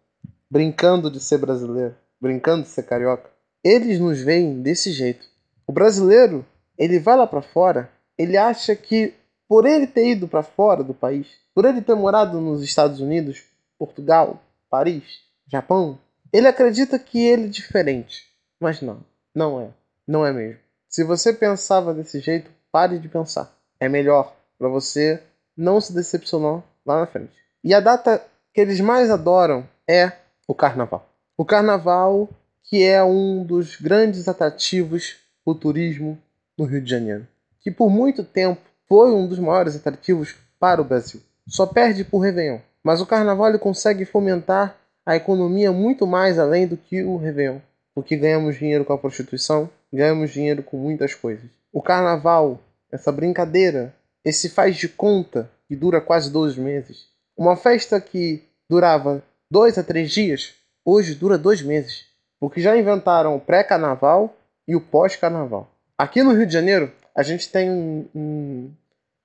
brincando 0.50 1.10
de 1.10 1.20
ser 1.20 1.40
brasileiro, 1.40 1.96
brincando 2.22 2.64
de 2.64 2.70
ser 2.70 2.84
carioca. 2.84 3.30
Eles 3.64 4.00
nos 4.00 4.20
veem 4.20 4.62
desse 4.62 4.92
jeito. 4.92 5.26
O 5.66 5.72
brasileiro, 5.72 6.46
ele 6.78 7.00
vai 7.00 7.18
lá 7.18 7.26
para 7.26 7.42
fora, 7.42 7.90
ele 8.18 8.38
acha 8.38 8.76
que 8.76 9.14
por 9.48 9.66
ele 9.66 9.88
ter 9.88 10.10
ido 10.10 10.28
para 10.28 10.44
fora 10.44 10.84
do 10.84 10.94
país, 10.94 11.28
por 11.56 11.66
ele 11.66 11.82
ter 11.82 11.96
morado 11.96 12.40
nos 12.40 12.62
Estados 12.62 13.00
Unidos, 13.00 13.44
Portugal, 13.80 14.42
Paris, 14.70 15.22
Japão, 15.48 15.98
ele 16.32 16.48
acredita 16.48 17.00
que 17.00 17.20
ele 17.20 17.46
é 17.46 17.50
diferente. 17.50 18.28
Mas 18.60 18.82
não, 18.82 19.00
não 19.34 19.62
é. 19.62 19.70
Não 20.08 20.26
é 20.26 20.32
mesmo. 20.32 20.60
Se 20.88 21.04
você 21.04 21.34
pensava 21.34 21.94
desse 21.94 22.20
jeito, 22.20 22.52
pare 22.72 23.00
de 23.00 23.08
pensar. 23.08 23.54
É 23.80 23.88
melhor 23.88 24.36
para 24.58 24.68
você 24.68 25.22
não 25.58 25.82
se 25.82 25.94
decepcionar 25.94 26.64
lá 26.86 27.00
na 27.00 27.08
frente. 27.08 27.34
E 27.64 27.74
a 27.74 27.80
data 27.80 28.24
que 28.54 28.62
eles 28.62 28.80
mais 28.80 29.10
adoram 29.10 29.68
é 29.88 30.12
o 30.48 30.54
carnaval. 30.54 31.10
O 31.36 31.44
carnaval 31.44 32.30
que 32.64 32.84
é 32.84 33.02
um 33.04 33.44
dos 33.44 33.78
grandes 33.78 34.28
atrativos 34.28 35.18
do 35.46 35.56
turismo 35.56 36.18
no 36.58 36.66
Rio 36.66 36.82
de 36.82 36.90
Janeiro, 36.90 37.26
que 37.62 37.72
por 37.72 37.90
muito 37.90 38.24
tempo 38.24 38.62
foi 38.88 39.12
um 39.12 39.28
dos 39.28 39.40
maiores 39.40 39.76
atrativos 39.76 40.36
para 40.60 40.82
o 40.82 40.86
Brasil. 40.86 41.22
Só 41.48 41.66
perde 41.66 42.04
por 42.04 42.20
Réveillon. 42.20 42.60
Mas 42.84 43.02
o 43.02 43.06
carnaval 43.06 43.50
ele 43.50 43.58
consegue 43.58 44.06
fomentar 44.06 44.78
a 45.06 45.16
economia 45.16 45.72
muito 45.72 46.06
mais 46.06 46.38
além 46.38 46.68
do 46.68 46.78
que 46.78 47.04
o 47.04 47.18
Réveillon. 47.18 47.60
Porque 47.94 48.16
ganhamos 48.16 48.58
dinheiro 48.58 48.86
com 48.86 48.94
a 48.94 48.98
prostituição, 48.98 49.70
ganhamos 49.92 50.32
dinheiro 50.32 50.62
com 50.62 50.78
muitas 50.78 51.14
coisas. 51.14 51.50
O 51.72 51.82
carnaval, 51.82 52.60
essa 52.92 53.12
brincadeira, 53.12 53.94
esse 54.28 54.50
faz 54.50 54.76
de 54.76 54.90
conta 54.90 55.50
que 55.70 55.76
dura 55.76 56.02
quase 56.02 56.30
12 56.30 56.60
meses. 56.60 57.08
Uma 57.38 57.56
festa 57.56 58.02
que 58.02 58.44
durava 58.70 59.24
dois 59.50 59.78
a 59.78 59.84
três 59.84 60.12
dias, 60.12 60.54
hoje 60.84 61.16
dura 61.16 61.38
dois 61.38 61.62
meses. 61.62 62.06
Porque 62.38 62.60
já 62.60 62.78
inventaram 62.78 63.38
o 63.38 63.40
pré-carnaval 63.40 64.36
e 64.68 64.76
o 64.76 64.82
pós-carnaval. 64.82 65.72
Aqui 65.98 66.24
no 66.24 66.34
Rio 66.34 66.46
de 66.46 66.52
Janeiro, 66.52 66.92
a 67.16 67.24
gente 67.24 67.50
tem 67.50 67.72
um, 67.72 68.06
um, 68.14 68.72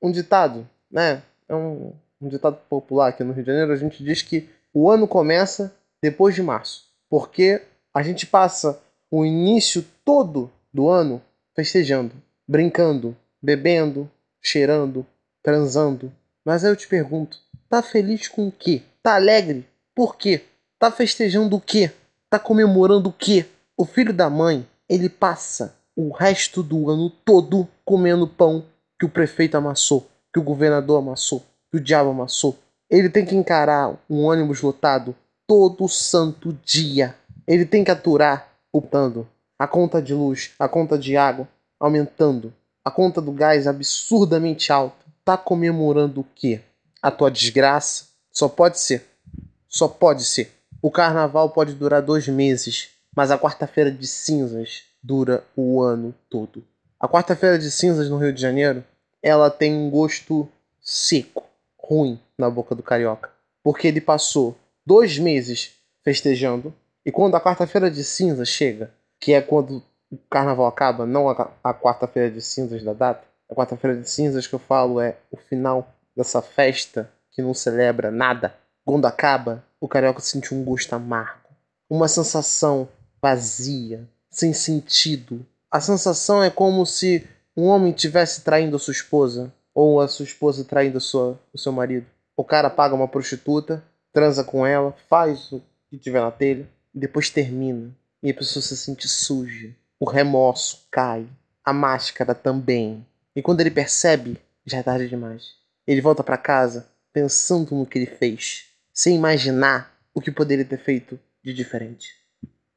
um 0.00 0.12
ditado, 0.12 0.68
né? 0.88 1.20
É 1.48 1.54
um, 1.54 1.92
um 2.20 2.28
ditado 2.28 2.56
popular 2.68 3.08
aqui 3.08 3.24
no 3.24 3.32
Rio 3.32 3.42
de 3.42 3.50
Janeiro. 3.50 3.72
A 3.72 3.76
gente 3.76 4.04
diz 4.04 4.22
que 4.22 4.48
o 4.72 4.88
ano 4.88 5.08
começa 5.08 5.74
depois 6.00 6.34
de 6.34 6.44
março. 6.44 6.86
Porque 7.10 7.60
a 7.92 8.02
gente 8.02 8.24
passa 8.24 8.80
o 9.10 9.24
início 9.26 9.84
todo 10.04 10.48
do 10.72 10.88
ano 10.88 11.20
festejando, 11.56 12.14
brincando, 12.48 13.16
bebendo, 13.42 14.08
cheirando, 14.42 15.06
transando. 15.42 16.12
Mas 16.44 16.64
aí 16.64 16.72
eu 16.72 16.76
te 16.76 16.88
pergunto, 16.88 17.38
tá 17.68 17.80
feliz 17.80 18.28
com 18.28 18.48
o 18.48 18.52
quê? 18.52 18.82
Tá 19.02 19.14
alegre? 19.14 19.66
Por 19.94 20.16
quê? 20.16 20.42
Tá 20.78 20.90
festejando 20.90 21.56
o 21.56 21.60
quê? 21.60 21.92
Tá 22.28 22.38
comemorando 22.38 23.10
o 23.10 23.12
quê? 23.12 23.46
O 23.76 23.84
filho 23.84 24.12
da 24.12 24.28
mãe, 24.28 24.66
ele 24.88 25.08
passa 25.08 25.74
o 25.94 26.10
resto 26.10 26.62
do 26.62 26.90
ano 26.90 27.10
todo 27.10 27.68
comendo 27.84 28.26
pão 28.26 28.64
que 28.98 29.06
o 29.06 29.08
prefeito 29.08 29.56
amassou, 29.56 30.06
que 30.32 30.40
o 30.40 30.42
governador 30.42 30.98
amassou, 30.98 31.44
que 31.70 31.78
o 31.78 31.80
diabo 31.80 32.10
amassou. 32.10 32.58
Ele 32.90 33.08
tem 33.08 33.24
que 33.24 33.34
encarar 33.34 33.96
um 34.08 34.24
ônibus 34.24 34.60
lotado 34.60 35.14
todo 35.46 35.88
santo 35.88 36.52
dia. 36.64 37.14
Ele 37.46 37.64
tem 37.64 37.84
que 37.84 37.90
aturar 37.90 38.48
o 38.72 38.80
tando, 38.80 39.28
a 39.58 39.66
conta 39.66 40.00
de 40.00 40.14
luz, 40.14 40.52
a 40.58 40.68
conta 40.68 40.98
de 40.98 41.16
água 41.16 41.48
aumentando, 41.78 42.52
a 42.84 42.90
conta 42.90 43.20
do 43.20 43.32
gás 43.32 43.66
absurdamente 43.66 44.72
alta. 44.72 45.04
Tá 45.24 45.36
comemorando 45.36 46.20
o 46.20 46.26
quê? 46.34 46.60
A 47.00 47.10
tua 47.10 47.30
desgraça? 47.30 48.06
Só 48.32 48.48
pode 48.48 48.80
ser. 48.80 49.04
Só 49.68 49.86
pode 49.88 50.24
ser. 50.24 50.50
O 50.80 50.90
carnaval 50.90 51.50
pode 51.50 51.74
durar 51.74 52.02
dois 52.02 52.26
meses, 52.26 52.90
mas 53.14 53.30
a 53.30 53.38
quarta-feira 53.38 53.90
de 53.90 54.06
cinzas 54.06 54.82
dura 55.02 55.44
o 55.54 55.80
ano 55.80 56.14
todo. 56.28 56.64
A 56.98 57.08
quarta-feira 57.08 57.58
de 57.58 57.70
cinzas 57.70 58.08
no 58.08 58.18
Rio 58.18 58.32
de 58.32 58.40
Janeiro, 58.40 58.84
ela 59.22 59.50
tem 59.50 59.74
um 59.74 59.90
gosto 59.90 60.48
seco, 60.80 61.44
ruim 61.78 62.18
na 62.36 62.50
boca 62.50 62.74
do 62.74 62.82
carioca, 62.82 63.30
porque 63.62 63.86
ele 63.86 64.00
passou 64.00 64.56
dois 64.84 65.18
meses 65.18 65.72
festejando 66.02 66.74
e 67.04 67.12
quando 67.12 67.36
a 67.36 67.40
quarta-feira 67.40 67.90
de 67.90 68.02
cinzas 68.02 68.48
chega, 68.48 68.92
que 69.20 69.32
é 69.32 69.40
quando 69.40 69.82
o 70.12 70.18
carnaval 70.28 70.66
acaba, 70.66 71.06
não 71.06 71.30
a, 71.30 71.50
a 71.64 71.72
quarta-feira 71.72 72.30
de 72.30 72.42
cinzas 72.42 72.84
da 72.84 72.92
data, 72.92 73.26
a 73.50 73.54
quarta-feira 73.54 73.96
de 73.96 74.08
cinzas 74.08 74.46
que 74.46 74.54
eu 74.54 74.58
falo 74.58 75.00
é 75.00 75.16
o 75.30 75.36
final 75.38 75.88
dessa 76.14 76.42
festa 76.42 77.10
que 77.30 77.40
não 77.40 77.54
celebra 77.54 78.10
nada. 78.10 78.54
Quando 78.84 79.06
acaba, 79.06 79.64
o 79.80 79.88
carioca 79.88 80.20
sente 80.20 80.54
um 80.54 80.62
gosto 80.62 80.92
amargo, 80.92 81.48
uma 81.88 82.08
sensação 82.08 82.86
vazia, 83.22 84.06
sem 84.30 84.52
sentido. 84.52 85.46
A 85.70 85.80
sensação 85.80 86.42
é 86.42 86.50
como 86.50 86.84
se 86.84 87.26
um 87.56 87.64
homem 87.64 87.92
tivesse 87.92 88.42
traindo 88.42 88.76
a 88.76 88.78
sua 88.78 88.92
esposa 88.92 89.52
ou 89.74 90.00
a 90.00 90.08
sua 90.08 90.24
esposa 90.24 90.64
traindo 90.64 91.00
sua, 91.00 91.40
o 91.54 91.58
seu 91.58 91.72
marido. 91.72 92.06
O 92.36 92.44
cara 92.44 92.68
paga 92.68 92.94
uma 92.94 93.08
prostituta, 93.08 93.82
transa 94.12 94.44
com 94.44 94.66
ela, 94.66 94.94
faz 95.08 95.50
o 95.52 95.62
que 95.88 95.98
tiver 95.98 96.20
na 96.20 96.30
telha 96.30 96.68
e 96.94 96.98
depois 96.98 97.30
termina. 97.30 97.90
E 98.22 98.30
a 98.30 98.34
pessoa 98.34 98.62
se 98.62 98.76
sente 98.76 99.08
suja. 99.08 99.74
O 100.02 100.10
remorso 100.10 100.88
cai, 100.90 101.28
a 101.64 101.72
máscara 101.72 102.34
também. 102.34 103.06
E 103.36 103.40
quando 103.40 103.60
ele 103.60 103.70
percebe, 103.70 104.36
já 104.66 104.78
é 104.78 104.82
tarde 104.82 105.08
demais. 105.08 105.54
Ele 105.86 106.00
volta 106.00 106.24
para 106.24 106.36
casa 106.36 106.88
pensando 107.12 107.72
no 107.76 107.86
que 107.86 108.00
ele 108.00 108.06
fez, 108.06 108.66
sem 108.92 109.14
imaginar 109.14 109.96
o 110.12 110.20
que 110.20 110.32
poderia 110.32 110.64
ter 110.64 110.78
feito 110.78 111.20
de 111.40 111.54
diferente. 111.54 112.16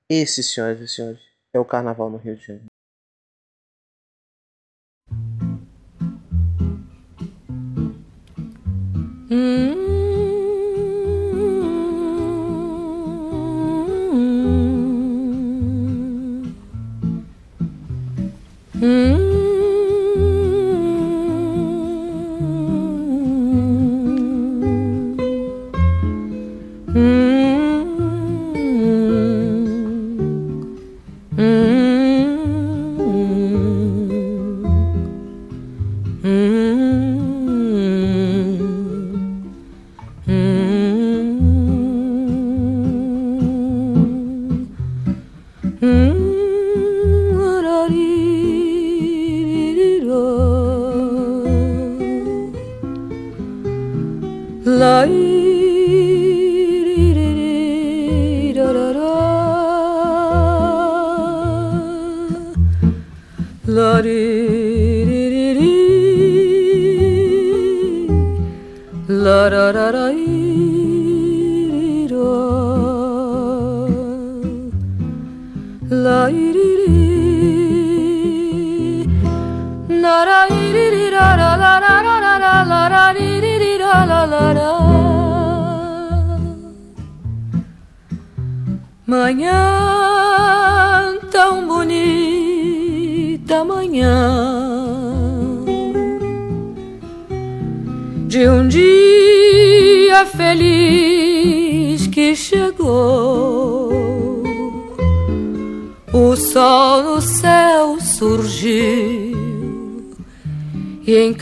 Esse, 0.07 0.43
senhoras 0.43 0.79
e 0.79 0.87
senhores, 0.87 1.19
é 1.51 1.59
o 1.59 1.65
carnaval 1.65 2.11
no 2.11 2.17
Rio 2.17 2.35
de 2.35 2.45
Janeiro. 2.45 2.67
Manhã 9.27 9.84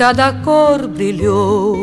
cada 0.05 0.33
cor 0.43 0.85
brilhou. 0.85 1.77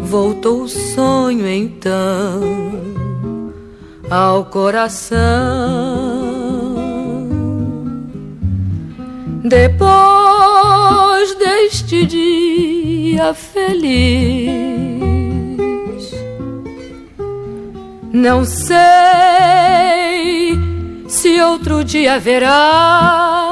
Voltou 0.00 0.62
o 0.62 0.68
sonho 0.68 1.46
então 1.46 2.40
ao 4.10 4.46
coração. 4.46 5.20
Depois 9.44 11.34
deste 11.34 12.06
dia 12.06 13.34
feliz, 13.34 13.92
não 18.10 18.42
sei 18.46 18.78
se 21.06 21.42
outro 21.42 21.84
dia 21.84 22.14
haverá. 22.14 23.51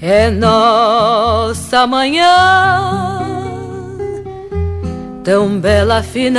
É 0.00 0.30
nossa 0.30 1.84
manhã 1.88 3.18
tão 5.24 5.58
bela 5.60 6.04
final 6.04 6.38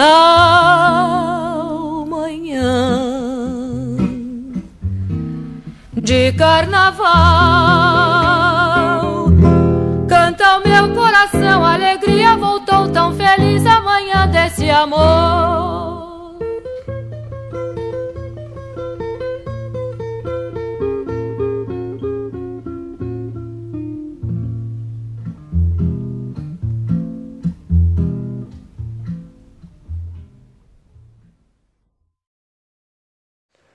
manhã 2.05 3.17
de 5.93 6.31
carnaval. 6.31 7.09
Canta 10.07 10.57
o 10.57 10.63
meu 10.67 10.95
coração, 10.95 11.65
alegria 11.65 12.37
voltou 12.37 12.87
tão 12.89 13.13
feliz 13.13 13.65
amanhã 13.65 14.25
desse 14.27 14.69
amor. 14.69 15.88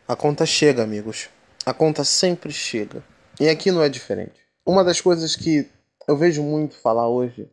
A 0.07 0.15
conta 0.15 0.45
chega, 0.45 0.83
amigos. 0.83 1.31
A 1.65 1.73
conta 1.73 2.05
sempre 2.05 2.53
chega. 2.53 3.03
E 3.41 3.49
aqui 3.49 3.71
não 3.71 3.83
é 3.83 3.89
diferente. 3.89 4.39
Uma 4.67 4.85
das 4.85 5.01
coisas 5.01 5.35
que 5.35 5.67
eu 6.07 6.15
vejo 6.15 6.43
muito 6.43 6.75
falar 6.75 7.09
hoje 7.09 7.49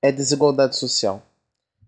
é 0.00 0.10
desigualdade 0.10 0.76
social. 0.76 1.22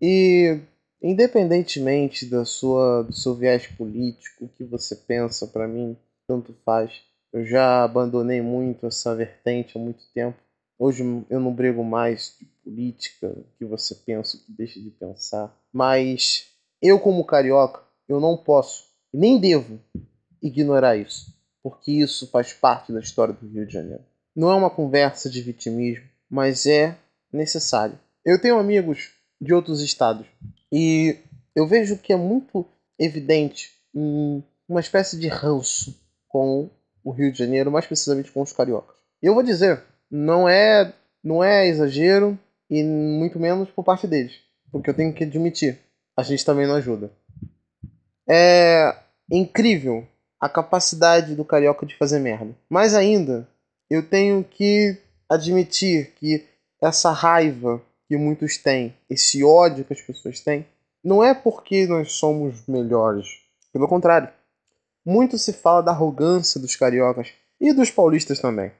E 0.00 0.61
independentemente 1.02 2.26
da 2.26 2.44
sua 2.44 3.04
do 3.04 3.14
seu 3.14 3.35
viés 3.35 3.66
político, 3.68 4.44
o 4.44 4.48
que 4.48 4.64
você 4.64 4.94
pensa, 4.94 5.46
para 5.46 5.66
mim 5.66 5.96
tanto 6.28 6.54
faz. 6.62 6.92
Eu 7.32 7.46
já 7.46 7.82
abandonei 7.82 8.42
muito 8.42 8.87
essa 8.87 9.16
vertente 9.16 9.78
há 9.78 9.80
muito 9.80 10.04
tempo. 10.12 10.37
Hoje 10.78 11.02
eu 11.30 11.40
não 11.40 11.54
brigo 11.54 11.82
mais 11.82 12.37
de 12.38 12.44
política, 12.62 13.28
o 13.28 13.46
que 13.56 13.64
você 13.64 13.94
pensa, 13.94 14.37
o 14.37 14.40
que 14.40 14.52
deixa 14.52 14.78
de 14.78 14.90
pensar. 14.90 15.59
Mas 15.72 16.48
eu 16.82 17.00
como 17.00 17.24
carioca, 17.24 17.80
eu 18.06 18.20
não 18.20 18.37
posso 18.37 18.94
nem 19.16 19.40
devo 19.40 19.81
ignorar 20.42 20.94
isso, 20.94 21.35
porque 21.62 21.90
isso 21.90 22.26
faz 22.29 22.52
parte 22.52 22.92
da 22.92 23.00
história 23.00 23.33
do 23.33 23.48
Rio 23.48 23.66
de 23.66 23.72
Janeiro. 23.72 24.05
Não 24.35 24.50
é 24.50 24.55
uma 24.55 24.68
conversa 24.68 25.31
de 25.31 25.40
vitimismo, 25.40 26.05
mas 26.29 26.66
é 26.66 26.98
necessário. 27.33 27.98
Eu 28.22 28.38
tenho 28.38 28.59
amigos 28.59 29.12
de 29.40 29.55
outros 29.55 29.81
estados 29.81 30.26
e 30.70 31.16
eu 31.55 31.66
vejo 31.66 31.96
que 31.96 32.12
é 32.12 32.16
muito 32.16 32.66
evidente 32.98 33.70
uma 34.68 34.81
espécie 34.81 35.18
de 35.18 35.29
ranço 35.29 35.98
com 36.29 36.68
o 37.02 37.11
Rio 37.11 37.33
de 37.33 37.38
Janeiro, 37.38 37.70
mais 37.70 37.87
precisamente 37.87 38.31
com 38.31 38.42
os 38.42 38.52
cariocas. 38.52 38.96
E 39.22 39.26
eu 39.26 39.33
vou 39.33 39.42
dizer, 39.42 39.83
não 40.11 40.46
é, 40.46 40.92
não 41.24 41.42
é 41.42 41.66
exagero 41.66 42.38
e 42.68 42.83
muito 42.85 43.40
menos 43.40 43.70
por 43.70 43.83
parte 43.83 44.07
deles, 44.07 44.35
porque 44.70 44.90
eu 44.90 44.94
tenho 44.94 45.14
que 45.14 45.24
admitir, 45.24 45.79
a 46.14 46.22
gente 46.22 46.44
também 46.44 46.66
não 46.66 46.74
ajuda. 46.74 47.11
É 48.29 49.06
incrível 49.30 50.06
a 50.40 50.48
capacidade 50.48 51.34
do 51.34 51.44
carioca 51.44 51.86
de 51.86 51.96
fazer 51.96 52.18
merda. 52.18 52.54
Mais 52.68 52.94
ainda, 52.94 53.48
eu 53.90 54.08
tenho 54.08 54.44
que 54.44 54.98
admitir 55.28 56.12
que 56.16 56.44
essa 56.80 57.10
raiva 57.10 57.82
que 58.08 58.16
muitos 58.16 58.56
têm, 58.56 58.94
esse 59.10 59.42
ódio 59.42 59.84
que 59.84 59.92
as 59.92 60.00
pessoas 60.00 60.40
têm, 60.40 60.66
não 61.02 61.22
é 61.22 61.34
porque 61.34 61.86
nós 61.86 62.12
somos 62.12 62.66
melhores. 62.66 63.26
Pelo 63.72 63.88
contrário. 63.88 64.28
Muito 65.04 65.38
se 65.38 65.52
fala 65.52 65.82
da 65.82 65.92
arrogância 65.92 66.60
dos 66.60 66.74
cariocas 66.74 67.32
e 67.60 67.72
dos 67.72 67.90
paulistas 67.90 68.40
também. 68.40 68.72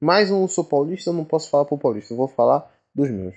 Mas 0.00 0.30
eu 0.30 0.38
não 0.38 0.48
sou 0.48 0.64
paulista, 0.64 1.10
eu 1.10 1.14
não 1.14 1.24
posso 1.24 1.50
falar 1.50 1.64
por 1.64 1.78
paulista, 1.78 2.12
eu 2.12 2.16
vou 2.16 2.28
falar 2.28 2.68
dos 2.94 3.10
meus. 3.10 3.34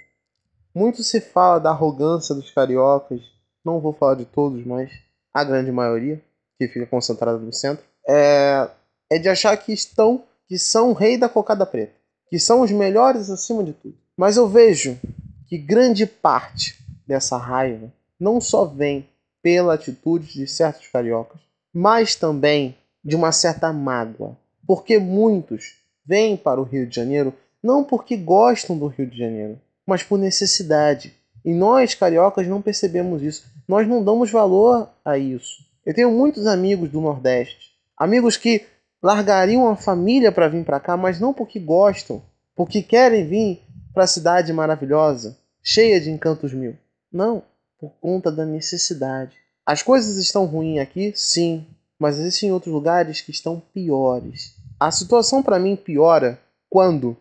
Muito 0.73 1.03
se 1.03 1.21
fala 1.21 1.59
da 1.59 1.69
arrogância 1.69 2.33
dos 2.33 2.49
cariocas, 2.49 3.21
não 3.63 3.79
vou 3.79 3.93
falar 3.93 4.15
de 4.15 4.25
todos, 4.25 4.65
mas 4.65 4.91
a 5.33 5.43
grande 5.43 5.71
maioria, 5.71 6.21
que 6.67 6.73
fica 6.73 6.85
concentrada 6.85 7.37
no 7.37 7.51
centro, 7.51 7.83
é, 8.07 8.69
é 9.09 9.17
de 9.17 9.29
achar 9.29 9.55
que 9.57 9.73
estão, 9.73 10.23
que 10.47 10.57
são 10.59 10.91
o 10.91 10.93
rei 10.93 11.17
da 11.17 11.29
cocada 11.29 11.65
preta, 11.65 11.93
que 12.29 12.39
são 12.39 12.61
os 12.61 12.71
melhores 12.71 13.29
acima 13.29 13.63
de 13.63 13.73
tudo. 13.73 13.95
Mas 14.15 14.37
eu 14.37 14.47
vejo 14.47 14.99
que 15.47 15.57
grande 15.57 16.05
parte 16.05 16.77
dessa 17.07 17.37
raiva 17.37 17.91
não 18.19 18.39
só 18.39 18.65
vem 18.65 19.07
pela 19.41 19.73
atitude 19.73 20.33
de 20.33 20.47
certos 20.47 20.87
cariocas, 20.87 21.41
mas 21.73 22.15
também 22.15 22.77
de 23.03 23.15
uma 23.15 23.31
certa 23.31 23.73
mágoa, 23.73 24.37
porque 24.67 24.99
muitos 24.99 25.77
vêm 26.05 26.37
para 26.37 26.61
o 26.61 26.63
Rio 26.63 26.85
de 26.85 26.95
Janeiro 26.95 27.33
não 27.63 27.83
porque 27.83 28.15
gostam 28.15 28.77
do 28.77 28.87
Rio 28.87 29.07
de 29.07 29.17
Janeiro, 29.17 29.59
mas 29.85 30.03
por 30.03 30.17
necessidade. 30.17 31.13
E 31.43 31.53
nós, 31.53 31.95
cariocas, 31.95 32.47
não 32.47 32.61
percebemos 32.61 33.21
isso. 33.23 33.45
Nós 33.67 33.87
não 33.87 34.03
damos 34.03 34.31
valor 34.31 34.89
a 35.03 35.17
isso. 35.17 35.70
Eu 35.85 35.93
tenho 35.93 36.11
muitos 36.11 36.45
amigos 36.45 36.89
do 36.89 37.01
Nordeste, 37.01 37.71
amigos 37.97 38.37
que 38.37 38.65
largariam 39.01 39.67
a 39.67 39.75
família 39.75 40.31
para 40.31 40.47
vir 40.47 40.63
para 40.63 40.79
cá, 40.79 40.95
mas 40.95 41.19
não 41.19 41.33
porque 41.33 41.59
gostam, 41.59 42.21
porque 42.55 42.83
querem 42.83 43.27
vir 43.27 43.61
para 43.93 44.03
a 44.03 44.07
cidade 44.07 44.53
maravilhosa, 44.53 45.37
cheia 45.63 45.99
de 45.99 46.11
encantos 46.11 46.53
mil. 46.53 46.77
Não, 47.11 47.43
por 47.79 47.91
conta 47.99 48.31
da 48.31 48.45
necessidade. 48.45 49.35
As 49.65 49.81
coisas 49.81 50.17
estão 50.17 50.45
ruins 50.45 50.79
aqui, 50.79 51.13
sim, 51.15 51.65
mas 51.97 52.19
existem 52.19 52.51
outros 52.51 52.73
lugares 52.73 53.21
que 53.21 53.31
estão 53.31 53.59
piores. 53.73 54.55
A 54.79 54.91
situação 54.91 55.41
para 55.41 55.59
mim 55.59 55.75
piora 55.75 56.39
quando 56.69 57.17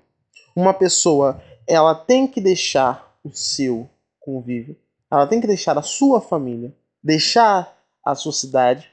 uma 0.54 0.74
pessoa 0.74 1.42
ela 1.66 1.94
tem 1.94 2.26
que 2.26 2.40
deixar 2.40 3.14
o 3.24 3.30
seu 3.32 3.88
convívio, 4.18 4.76
ela 5.10 5.26
tem 5.26 5.40
que 5.40 5.46
deixar 5.46 5.78
a 5.78 5.82
sua 5.82 6.20
família, 6.20 6.74
deixar 7.02 7.79
a 8.04 8.14
sua 8.14 8.32
cidade 8.32 8.88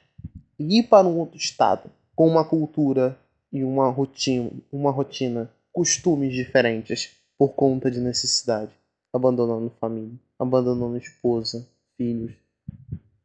e 0.60 0.80
ir 0.80 0.84
para 0.84 1.08
um 1.08 1.18
outro 1.18 1.38
estado 1.38 1.90
com 2.16 2.28
uma 2.28 2.44
cultura 2.44 3.18
e 3.52 3.64
uma 3.64 3.90
rotina, 3.90 4.52
uma 4.72 4.92
rotina, 4.92 5.52
costumes 5.72 6.34
diferentes 6.34 7.16
por 7.38 7.50
conta 7.50 7.92
de 7.92 8.00
necessidade, 8.00 8.72
abandonando 9.14 9.72
família 9.80 10.18
abandonando 10.38 10.98
esposa, 10.98 11.68
filhos, 11.96 12.34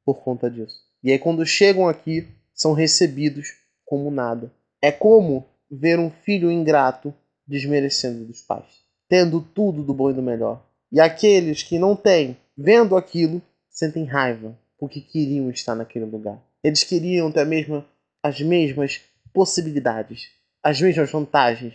por 0.05 0.23
conta 0.23 0.51
disso. 0.51 0.77
E 1.03 1.11
aí, 1.11 1.19
quando 1.19 1.45
chegam 1.45 1.89
aqui, 1.89 2.29
são 2.55 2.73
recebidos 2.73 3.55
como 3.85 4.11
nada. 4.11 4.53
É 4.81 4.91
como 4.91 5.47
ver 5.71 5.99
um 5.99 6.11
filho 6.11 6.51
ingrato 6.51 7.13
desmerecendo 7.47 8.25
dos 8.25 8.41
pais, 8.41 8.83
tendo 9.09 9.41
tudo 9.41 9.83
do 9.83 9.93
bom 9.93 10.11
e 10.11 10.15
do 10.15 10.23
melhor. 10.23 10.65
E 10.91 11.01
aqueles 11.01 11.63
que 11.63 11.79
não 11.79 11.97
têm, 11.97 12.37
vendo 12.57 12.97
aquilo, 12.97 13.43
sentem 13.69 14.05
raiva, 14.05 14.57
porque 14.83 15.01
queriam 15.01 15.49
estar 15.49 15.77
naquele 15.77 16.07
lugar. 16.07 16.43
Eles 16.61 16.83
queriam 16.83 17.31
ter 17.31 17.47
mesma, 17.47 17.87
as 18.21 18.41
mesmas 18.41 19.01
possibilidades, 19.33 20.33
as 20.61 20.81
mesmas 20.81 21.09
vantagens, 21.09 21.75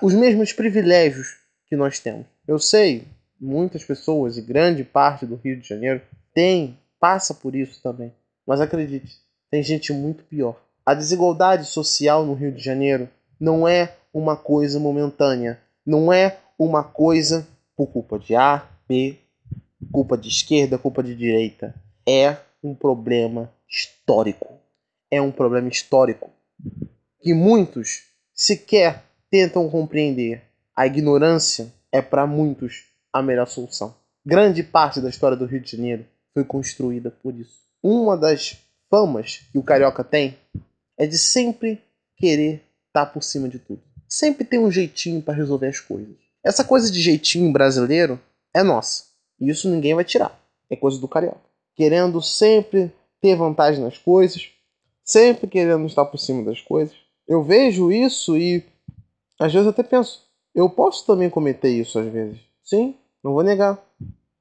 os 0.00 0.14
mesmos 0.14 0.52
privilégios 0.52 1.38
que 1.66 1.74
nós 1.74 1.98
temos. 1.98 2.24
Eu 2.46 2.60
sei, 2.60 3.02
muitas 3.40 3.82
pessoas 3.82 4.38
e 4.38 4.42
grande 4.42 4.84
parte 4.84 5.26
do 5.26 5.34
Rio 5.34 5.60
de 5.60 5.68
Janeiro 5.68 6.00
tem, 6.32 6.78
passa 7.00 7.34
por 7.34 7.56
isso 7.56 7.82
também. 7.82 8.14
Mas 8.46 8.60
acredite, 8.60 9.16
tem 9.50 9.60
gente 9.60 9.92
muito 9.92 10.22
pior. 10.22 10.62
A 10.86 10.94
desigualdade 10.94 11.64
social 11.64 12.24
no 12.24 12.34
Rio 12.34 12.52
de 12.52 12.62
Janeiro 12.62 13.08
não 13.40 13.66
é 13.66 13.96
uma 14.14 14.36
coisa 14.36 14.78
momentânea, 14.78 15.58
não 15.84 16.12
é 16.12 16.38
uma 16.56 16.84
coisa 16.84 17.44
por 17.76 17.88
culpa 17.88 18.20
de 18.20 18.36
A, 18.36 18.64
B, 18.88 19.18
culpa 19.90 20.16
de 20.16 20.28
esquerda, 20.28 20.78
culpa 20.78 21.02
de 21.02 21.12
direita. 21.12 21.74
É 22.08 22.36
um 22.62 22.74
problema 22.74 23.52
histórico. 23.68 24.60
É 25.10 25.20
um 25.20 25.32
problema 25.32 25.68
histórico 25.68 26.30
que 27.20 27.34
muitos 27.34 28.04
sequer 28.32 29.02
tentam 29.30 29.68
compreender. 29.68 30.42
A 30.74 30.86
ignorância 30.86 31.72
é 31.90 32.00
para 32.00 32.26
muitos 32.26 32.84
a 33.12 33.22
melhor 33.22 33.46
solução. 33.46 33.94
Grande 34.24 34.62
parte 34.62 35.00
da 35.00 35.08
história 35.08 35.36
do 35.36 35.46
Rio 35.46 35.60
de 35.60 35.72
Janeiro 35.76 36.06
foi 36.34 36.44
construída 36.44 37.10
por 37.10 37.34
isso. 37.34 37.60
Uma 37.82 38.16
das 38.16 38.56
famas 38.90 39.46
que 39.50 39.58
o 39.58 39.62
carioca 39.62 40.04
tem 40.04 40.36
é 40.98 41.06
de 41.06 41.18
sempre 41.18 41.82
querer 42.16 42.62
estar 42.86 43.06
por 43.06 43.22
cima 43.22 43.48
de 43.48 43.58
tudo. 43.58 43.82
Sempre 44.08 44.44
tem 44.44 44.58
um 44.58 44.70
jeitinho 44.70 45.20
para 45.20 45.34
resolver 45.34 45.66
as 45.66 45.80
coisas. 45.80 46.16
Essa 46.44 46.62
coisa 46.62 46.90
de 46.90 47.00
jeitinho 47.00 47.52
brasileiro 47.52 48.20
é 48.54 48.62
nossa. 48.62 49.04
E 49.40 49.50
isso 49.50 49.68
ninguém 49.68 49.94
vai 49.94 50.04
tirar. 50.04 50.38
É 50.70 50.76
coisa 50.76 50.98
do 51.00 51.08
carioca. 51.08 51.40
Querendo 51.76 52.20
sempre 52.22 52.90
ter 53.20 53.36
vantagem 53.36 53.84
nas 53.84 53.98
coisas, 53.98 54.50
sempre 55.04 55.46
querendo 55.46 55.86
estar 55.86 56.04
por 56.04 56.18
cima 56.18 56.42
das 56.42 56.60
coisas. 56.60 56.96
Eu 57.28 57.42
vejo 57.42 57.92
isso 57.92 58.36
e 58.36 58.64
às 59.38 59.52
vezes 59.52 59.68
até 59.68 59.82
penso, 59.82 60.22
eu 60.54 60.70
posso 60.70 61.06
também 61.06 61.28
cometer 61.28 61.68
isso 61.68 61.98
às 61.98 62.06
vezes. 62.06 62.40
Sim, 62.64 62.96
não 63.22 63.34
vou 63.34 63.42
negar. 63.42 63.78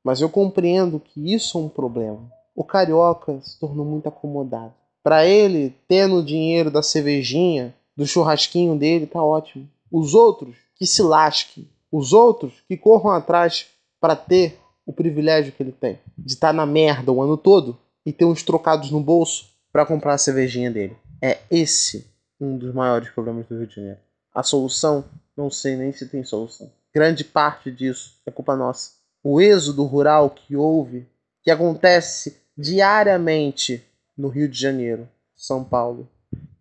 Mas 0.03 0.21
eu 0.21 0.29
compreendo 0.29 0.99
que 0.99 1.33
isso 1.33 1.57
é 1.57 1.61
um 1.61 1.69
problema. 1.69 2.31
O 2.55 2.63
carioca 2.63 3.39
se 3.41 3.59
tornou 3.59 3.85
muito 3.85 4.07
acomodado. 4.07 4.73
Para 5.03 5.25
ele, 5.25 5.75
tendo 5.87 6.17
o 6.17 6.23
dinheiro 6.23 6.71
da 6.71 6.81
cervejinha, 6.81 7.75
do 7.95 8.07
churrasquinho 8.07 8.77
dele, 8.77 9.05
tá 9.05 9.21
ótimo. 9.21 9.69
Os 9.91 10.13
outros 10.13 10.55
que 10.75 10.85
se 10.85 11.01
lasquem. 11.01 11.67
Os 11.91 12.13
outros 12.13 12.53
que 12.67 12.77
corram 12.77 13.11
atrás 13.11 13.67
para 13.99 14.15
ter 14.15 14.59
o 14.85 14.93
privilégio 14.93 15.51
que 15.51 15.63
ele 15.63 15.71
tem 15.71 15.99
de 16.17 16.33
estar 16.33 16.47
tá 16.47 16.53
na 16.53 16.65
merda 16.65 17.11
o 17.11 17.21
ano 17.21 17.37
todo 17.37 17.77
e 18.05 18.13
ter 18.13 18.25
uns 18.25 18.43
trocados 18.43 18.91
no 18.91 19.01
bolso 19.01 19.49
para 19.71 19.85
comprar 19.85 20.13
a 20.13 20.17
cervejinha 20.17 20.69
dele. 20.69 20.95
É 21.21 21.39
esse 21.49 22.09
um 22.39 22.57
dos 22.57 22.73
maiores 22.73 23.09
problemas 23.09 23.47
do 23.47 23.57
Rio 23.57 23.67
de 23.67 23.75
Janeiro. 23.75 23.99
A 24.33 24.43
solução, 24.43 25.05
não 25.35 25.49
sei 25.49 25.75
nem 25.75 25.91
se 25.91 26.07
tem 26.07 26.23
solução. 26.23 26.71
Grande 26.93 27.23
parte 27.23 27.71
disso 27.71 28.19
é 28.25 28.31
culpa 28.31 28.55
nossa. 28.55 28.91
O 29.23 29.41
êxodo 29.41 29.83
rural 29.83 30.29
que 30.29 30.55
houve, 30.55 31.07
que 31.41 31.49
acontece 31.49 32.41
diariamente 32.57 33.83
no 34.17 34.27
Rio 34.27 34.47
de 34.47 34.59
Janeiro, 34.59 35.09
São 35.35 35.63
Paulo 35.63 36.07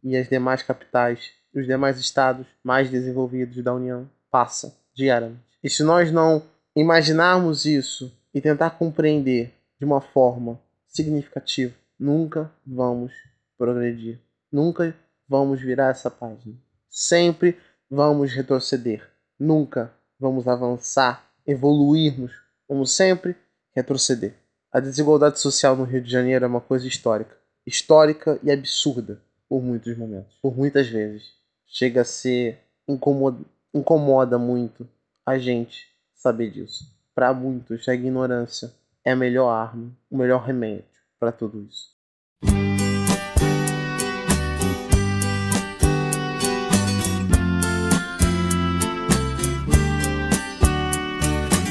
e 0.03 0.17
as 0.17 0.29
demais 0.29 0.63
capitais, 0.63 1.31
os 1.55 1.67
demais 1.67 1.99
estados 1.99 2.47
mais 2.63 2.91
desenvolvidos 2.91 3.63
da 3.63 3.75
União, 3.75 4.09
passa 4.31 4.77
diariamente. 4.95 5.43
E 5.63 5.71
se 5.71 5.83
nós 5.83 6.11
não 6.11 6.43
imaginarmos 6.75 7.65
isso 7.65 8.13
e 8.33 8.41
tentar 8.41 8.71
compreender 8.71 9.55
de 9.79 9.85
uma 9.85 10.01
forma 10.01 10.61
significativa, 10.87 11.75
nunca 11.99 12.51
vamos 12.67 13.13
progredir. 13.57 14.21
Nunca 14.51 14.95
vamos 15.29 15.61
virar 15.61 15.91
essa 15.91 16.11
página. 16.11 16.57
Sempre 16.89 17.59
vamos 17.91 18.33
retroceder. 18.33 19.09
Nunca 19.39 19.93
vamos 20.19 20.47
avançar, 20.47 21.29
evoluirmos, 21.47 22.33
como 22.67 22.87
sempre, 22.87 23.37
retroceder. 23.75 24.35
A 24.73 24.81
desigualdade 24.81 25.41
social 25.41 25.77
no 25.77 25.85
Rio 25.85 26.03
de 26.03 26.11
Janeiro 26.11 26.45
é 26.45 26.49
uma 26.49 26.61
coisa 26.61 26.87
histórica. 26.87 27.37
Histórica 27.67 28.39
e 28.43 28.51
absurda 28.51 29.21
por 29.49 29.63
muitos 29.63 29.97
momentos, 29.97 30.37
por 30.43 30.57
muitas 30.57 30.89
vezes. 30.89 31.33
Chega 31.67 32.03
a 32.03 32.05
ser 32.05 32.61
incomoda, 32.89 33.45
incomoda 33.73 34.39
muito 34.39 34.89
a 35.27 35.39
gente 35.39 35.94
saber 36.25 36.51
disso. 36.51 36.91
Para 37.15 37.35
muitos, 37.35 37.87
a 37.87 37.95
ignorância 37.95 38.73
é 39.05 39.13
a 39.13 39.17
melhor 39.17 39.51
arma, 39.51 39.91
o 40.11 40.17
melhor 40.17 40.43
remédio 40.43 40.87
para 41.21 41.31
tudo 41.31 41.69
isso. 41.69 41.93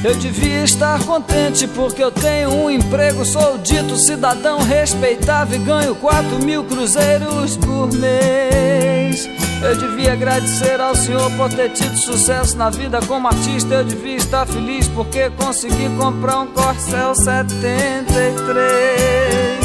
Eu 0.06 0.16
devia 0.18 0.64
estar 0.64 1.04
contente 1.06 1.66
porque 1.70 2.04
eu 2.04 2.12
tenho 2.12 2.52
um 2.52 2.70
emprego, 2.70 3.26
sou 3.26 3.58
dito 3.58 3.96
cidadão 3.96 4.60
respeitável 4.60 5.60
e 5.60 5.64
ganho 5.64 5.96
4 5.96 6.44
mil 6.44 6.64
cruzeiros 6.66 7.58
por 7.58 7.92
mês. 7.94 9.43
Eu 9.64 9.78
devia 9.78 10.12
agradecer 10.12 10.82
ao 10.82 10.94
Senhor 10.94 11.32
por 11.32 11.50
ter 11.50 11.70
tido 11.70 11.98
sucesso 11.98 12.58
na 12.58 12.70
vida 12.70 13.00
como 13.08 13.30
artista. 13.30 13.76
Eu 13.76 13.86
devia 13.86 14.18
estar 14.18 14.46
feliz 14.46 14.90
porque 14.90 15.30
consegui 15.30 15.88
comprar 15.98 16.40
um 16.40 16.48
Corcel 16.48 17.16
73. 17.16 19.64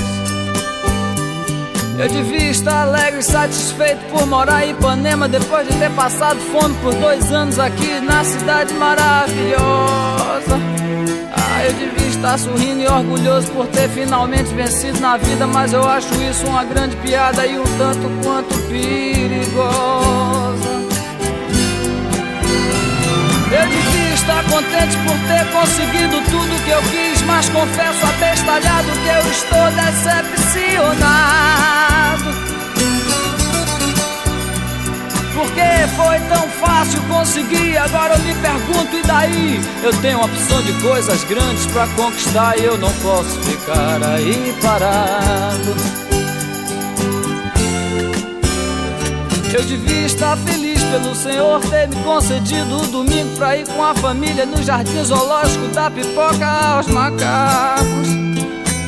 Eu 1.98 2.08
devia 2.08 2.50
estar 2.50 2.82
alegre 2.82 3.18
e 3.18 3.24
satisfeito 3.24 3.98
por 4.12 4.24
morar 4.24 4.64
em 4.64 4.70
Ipanema 4.70 5.28
depois 5.28 5.66
de 5.66 5.76
ter 5.76 5.90
passado 5.90 6.38
fome 6.52 6.76
por 6.76 6.94
dois 6.94 7.32
anos 7.32 7.58
aqui 7.58 7.98
na 8.00 8.22
cidade 8.22 8.72
maravilhosa. 8.74 9.58
Ah, 11.34 11.64
eu 11.64 11.72
devia 11.72 12.06
estar 12.06 12.38
sorrindo 12.38 12.82
e 12.82 12.86
orgulhoso 12.86 13.50
por 13.50 13.66
ter 13.66 13.88
finalmente 13.88 14.54
vencido 14.54 15.00
na 15.00 15.16
vida, 15.16 15.44
mas 15.48 15.72
eu 15.72 15.84
acho 15.88 16.14
isso 16.22 16.46
uma 16.46 16.62
grande 16.62 16.94
piada 16.98 17.44
e 17.44 17.58
um 17.58 17.64
tanto 17.64 18.08
quanto 18.22 18.56
perigosa. 19.48 20.68
Eu 23.50 23.66
devia 23.66 24.14
estar 24.14 24.44
contente 24.44 24.96
por 24.98 25.16
ter 25.26 25.44
conseguido 25.52 26.20
tudo 26.30 26.64
que 26.64 26.70
eu 26.70 26.82
quis, 26.82 27.22
mas 27.22 27.48
confesso 27.48 28.06
abestalhado 28.06 28.92
que 28.92 29.08
eu 29.08 29.30
estou 29.30 29.70
decepcionado. 29.72 31.08
Porque 35.34 35.86
foi 35.96 36.18
tão 36.28 36.48
fácil 36.48 37.00
conseguir, 37.02 37.78
agora 37.78 38.14
eu 38.14 38.20
me 38.24 38.34
pergunto 38.34 38.96
e 38.96 39.02
daí? 39.02 39.60
Eu 39.84 39.92
tenho 40.00 40.20
opção 40.20 40.60
de 40.62 40.72
coisas 40.82 41.24
grandes 41.24 41.64
pra 41.66 41.86
conquistar 41.88 42.58
e 42.58 42.64
eu 42.64 42.76
não 42.76 42.92
posso 42.94 43.40
ficar 43.42 44.02
aí 44.02 44.52
parado. 44.60 46.07
Eu 49.52 49.64
devia 49.64 50.06
estar 50.06 50.36
feliz 50.36 50.82
pelo 50.84 51.14
Senhor 51.14 51.60
ter 51.60 51.88
me 51.88 51.96
concedido 52.04 52.82
o 52.82 52.86
domingo 52.86 53.34
pra 53.36 53.56
ir 53.56 53.66
com 53.66 53.82
a 53.82 53.94
família 53.94 54.44
no 54.44 54.62
jardim 54.62 55.02
zoológico 55.02 55.68
da 55.68 55.90
pipoca 55.90 56.46
aos 56.46 56.86
macacos. 56.88 58.08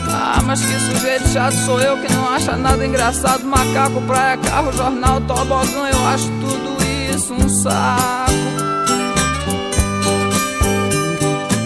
Ah, 0.07 0.41
mas 0.45 0.61
que 0.61 0.79
sujeito 0.79 1.29
chato 1.29 1.55
sou 1.65 1.81
eu 1.81 1.97
que 1.99 2.13
não 2.13 2.29
acha 2.29 2.57
nada 2.57 2.87
engraçado. 2.87 3.45
Macaco, 3.45 4.01
praia, 4.03 4.37
carro, 4.37 4.73
jornal, 4.73 5.21
tobogã, 5.23 5.89
eu 5.93 6.07
acho 6.09 6.27
tudo 6.27 6.77
isso 7.11 7.33
um 7.33 7.49
saco. 7.49 8.40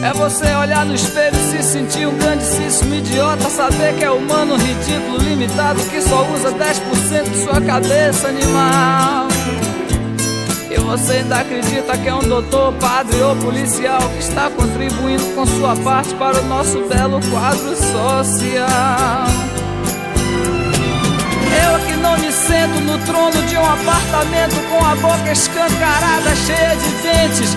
É 0.04 0.12
você 0.12 0.44
olhar 0.54 0.84
no 0.84 0.94
espelho 0.94 1.34
e 1.34 1.50
se 1.50 1.62
sentir 1.62 2.06
um 2.06 2.14
grandíssimo 2.18 2.94
idiota. 2.94 3.48
Saber 3.48 3.94
que 3.94 4.04
é 4.04 4.10
humano, 4.10 4.54
ridículo, 4.54 5.16
limitado, 5.16 5.80
que 5.84 5.98
só 6.02 6.28
usa 6.30 6.52
10% 6.52 7.30
de 7.30 7.42
sua 7.42 7.58
cabeça 7.62 8.28
animal. 8.28 9.28
E 10.70 10.78
você 10.78 11.12
ainda 11.12 11.36
acredita 11.36 11.96
que 11.96 12.06
é 12.06 12.14
um 12.14 12.28
doutor, 12.28 12.74
padre 12.74 13.18
ou 13.22 13.34
policial 13.36 14.02
que 14.10 14.18
está 14.18 14.50
contribuindo 14.50 15.24
com 15.34 15.46
sua 15.46 15.74
parte 15.76 16.14
para 16.16 16.38
o 16.38 16.44
nosso 16.48 16.86
belo 16.86 17.18
quadro 17.30 17.74
social. 17.74 19.24
Eu 21.64 21.78
que 21.86 21.96
não 21.96 22.18
me 22.18 22.30
sento 22.30 22.78
no 22.80 22.98
trono 23.06 23.42
de 23.46 23.56
um 23.56 23.64
apartamento 23.64 24.56
com 24.68 24.84
a 24.84 24.94
boca 24.96 25.32
escancarada, 25.32 26.36
cheia 26.46 26.76
de 26.76 26.90
dentes, 27.02 27.56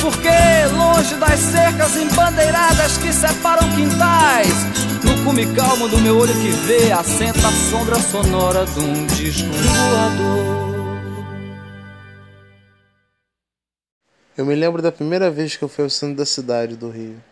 Porque 0.00 0.28
longe 0.76 1.14
das 1.16 1.38
cercas 1.38 1.96
embandeiradas 1.96 2.96
que 2.98 3.12
separam 3.12 3.68
quintais, 3.76 4.48
no 5.04 5.24
cume 5.24 5.46
calmo 5.54 5.88
do 5.88 5.98
meu 5.98 6.16
olho 6.18 6.32
que 6.32 6.50
vê, 6.66 6.90
assenta 6.90 7.46
a 7.46 7.52
sombra 7.70 7.96
sonora 7.96 8.64
de 8.64 8.80
um 8.80 9.06
disco 9.06 9.48
voador. 9.50 10.70
Eu 14.36 14.46
me 14.46 14.54
lembro 14.54 14.80
da 14.80 14.90
primeira 14.90 15.30
vez 15.30 15.54
que 15.54 15.62
eu 15.62 15.68
fui 15.68 15.84
ao 15.84 15.90
centro 15.90 16.16
da 16.16 16.24
cidade 16.24 16.74
do 16.74 16.88
Rio. 16.88 17.22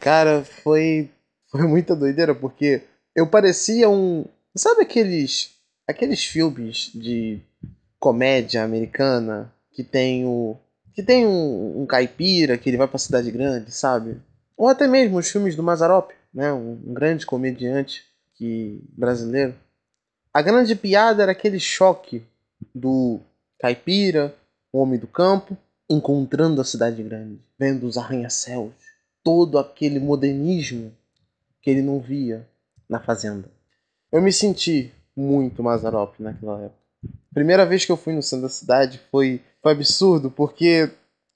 Cara, 0.00 0.42
foi, 0.62 1.10
foi 1.50 1.66
muita 1.66 1.94
doideira, 1.94 2.34
porque 2.34 2.82
eu 3.14 3.26
parecia 3.26 3.88
um. 3.88 4.24
Sabe 4.56 4.80
aqueles. 4.82 5.50
aqueles 5.86 6.24
filmes 6.24 6.90
de 6.94 7.40
comédia 7.98 8.64
americana 8.64 9.52
que 9.72 9.84
tem 9.84 10.24
o. 10.24 10.56
que 10.94 11.02
tem 11.02 11.26
um, 11.26 11.82
um 11.82 11.86
caipira 11.86 12.56
que 12.56 12.70
ele 12.70 12.76
vai 12.76 12.86
pra 12.86 12.98
cidade 12.98 13.30
grande, 13.30 13.72
sabe? 13.72 14.20
Ou 14.56 14.68
até 14.68 14.86
mesmo 14.86 15.18
os 15.18 15.28
filmes 15.28 15.56
do 15.56 15.62
Mazarop, 15.62 16.12
né? 16.32 16.52
Um, 16.52 16.80
um 16.86 16.94
grande 16.94 17.26
comediante 17.26 18.04
que, 18.34 18.82
brasileiro. 18.96 19.54
A 20.32 20.40
grande 20.40 20.74
piada 20.74 21.22
era 21.22 21.32
aquele 21.32 21.58
choque 21.58 22.22
do 22.74 23.20
caipira, 23.58 24.34
o 24.72 24.78
homem 24.78 24.98
do 24.98 25.06
campo, 25.06 25.56
encontrando 25.88 26.60
a 26.60 26.64
cidade 26.64 27.02
grande, 27.02 27.40
vendo 27.58 27.86
os 27.86 27.96
arranha-céus, 27.96 28.72
todo 29.22 29.58
aquele 29.58 29.98
modernismo 29.98 30.92
que 31.60 31.70
ele 31.70 31.82
não 31.82 32.00
via 32.00 32.46
na 32.88 33.00
fazenda. 33.00 33.48
Eu 34.12 34.22
me 34.22 34.32
senti 34.32 34.92
muito 35.16 35.62
Mazarop 35.62 36.14
naquela 36.20 36.62
época. 36.62 36.84
Primeira 37.32 37.66
vez 37.66 37.84
que 37.84 37.92
eu 37.92 37.96
fui 37.96 38.12
no 38.12 38.22
centro 38.22 38.42
da 38.42 38.48
cidade 38.48 39.00
foi, 39.10 39.40
foi 39.64 39.72
absurdo, 39.72 40.30
porque 40.30 40.90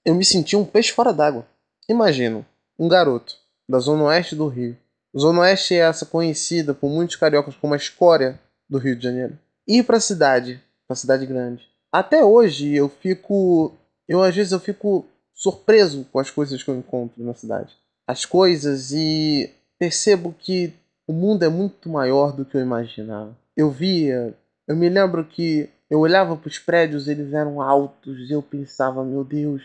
eu 0.05 0.13
me 0.13 0.23
senti 0.23 0.55
um 0.55 0.63
peixe 0.63 0.91
fora 0.91 1.11
d'água. 1.11 1.47
Imagino, 1.89 2.45
um 2.77 2.87
garoto 2.87 3.35
da 3.67 3.79
zona 3.79 4.03
oeste 4.03 4.35
do 4.35 4.47
Rio. 4.47 4.77
Zona 5.17 5.41
oeste 5.41 5.73
é 5.73 5.79
essa 5.79 6.05
conhecida 6.05 6.75
por 6.75 6.91
muitos 6.91 7.15
cariocas 7.15 7.55
como 7.55 7.73
a 7.73 7.77
escória 7.77 8.39
do 8.69 8.77
Rio 8.77 8.95
de 8.95 9.01
Janeiro. 9.01 9.35
Ir 9.67 9.83
para 9.83 9.97
a 9.97 9.99
cidade, 9.99 10.61
para 10.87 10.93
a 10.93 10.95
cidade 10.95 11.25
grande. 11.25 11.67
Até 11.91 12.23
hoje 12.23 12.75
eu 12.75 12.87
fico, 12.87 13.73
eu 14.07 14.21
às 14.21 14.35
vezes 14.35 14.51
eu 14.51 14.59
fico 14.59 15.07
surpreso 15.33 16.05
com 16.11 16.19
as 16.19 16.29
coisas 16.29 16.61
que 16.61 16.69
eu 16.69 16.77
encontro 16.77 17.23
na 17.23 17.33
cidade. 17.33 17.73
As 18.07 18.25
coisas 18.25 18.91
e 18.91 19.49
percebo 19.79 20.35
que 20.37 20.71
o 21.07 21.13
mundo 21.13 21.43
é 21.43 21.49
muito 21.49 21.89
maior 21.89 22.31
do 22.31 22.45
que 22.45 22.55
eu 22.55 22.61
imaginava. 22.61 23.35
Eu 23.57 23.71
via, 23.71 24.35
eu 24.67 24.75
me 24.75 24.87
lembro 24.87 25.25
que 25.25 25.67
eu 25.89 25.99
olhava 25.99 26.35
para 26.35 26.47
os 26.47 26.59
prédios, 26.59 27.07
eles 27.07 27.33
eram 27.33 27.61
altos 27.61 28.29
e 28.29 28.33
eu 28.33 28.41
pensava, 28.41 29.03
meu 29.03 29.23
Deus, 29.23 29.63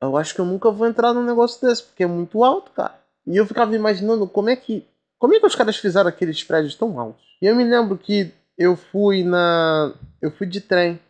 eu 0.00 0.16
acho 0.16 0.34
que 0.34 0.40
eu 0.40 0.44
nunca 0.44 0.70
vou 0.70 0.86
entrar 0.86 1.12
num 1.12 1.24
negócio 1.24 1.66
desse 1.66 1.82
porque 1.82 2.02
é 2.02 2.06
muito 2.06 2.42
alto, 2.44 2.70
cara. 2.72 3.00
E 3.26 3.36
eu 3.36 3.46
ficava 3.46 3.74
imaginando 3.74 4.26
como 4.26 4.50
é 4.50 4.56
que 4.56 4.86
como 5.18 5.34
é 5.34 5.38
que 5.38 5.46
os 5.46 5.54
caras 5.54 5.76
fizeram 5.76 6.08
aqueles 6.08 6.42
prédios 6.42 6.74
tão 6.74 6.98
altos. 6.98 7.24
E 7.40 7.46
eu 7.46 7.54
me 7.54 7.62
lembro 7.62 7.96
que 7.96 8.32
eu 8.58 8.76
fui 8.76 9.22
na 9.22 9.94
eu 10.20 10.30
fui 10.32 10.46
de 10.46 10.60
trem 10.60 11.00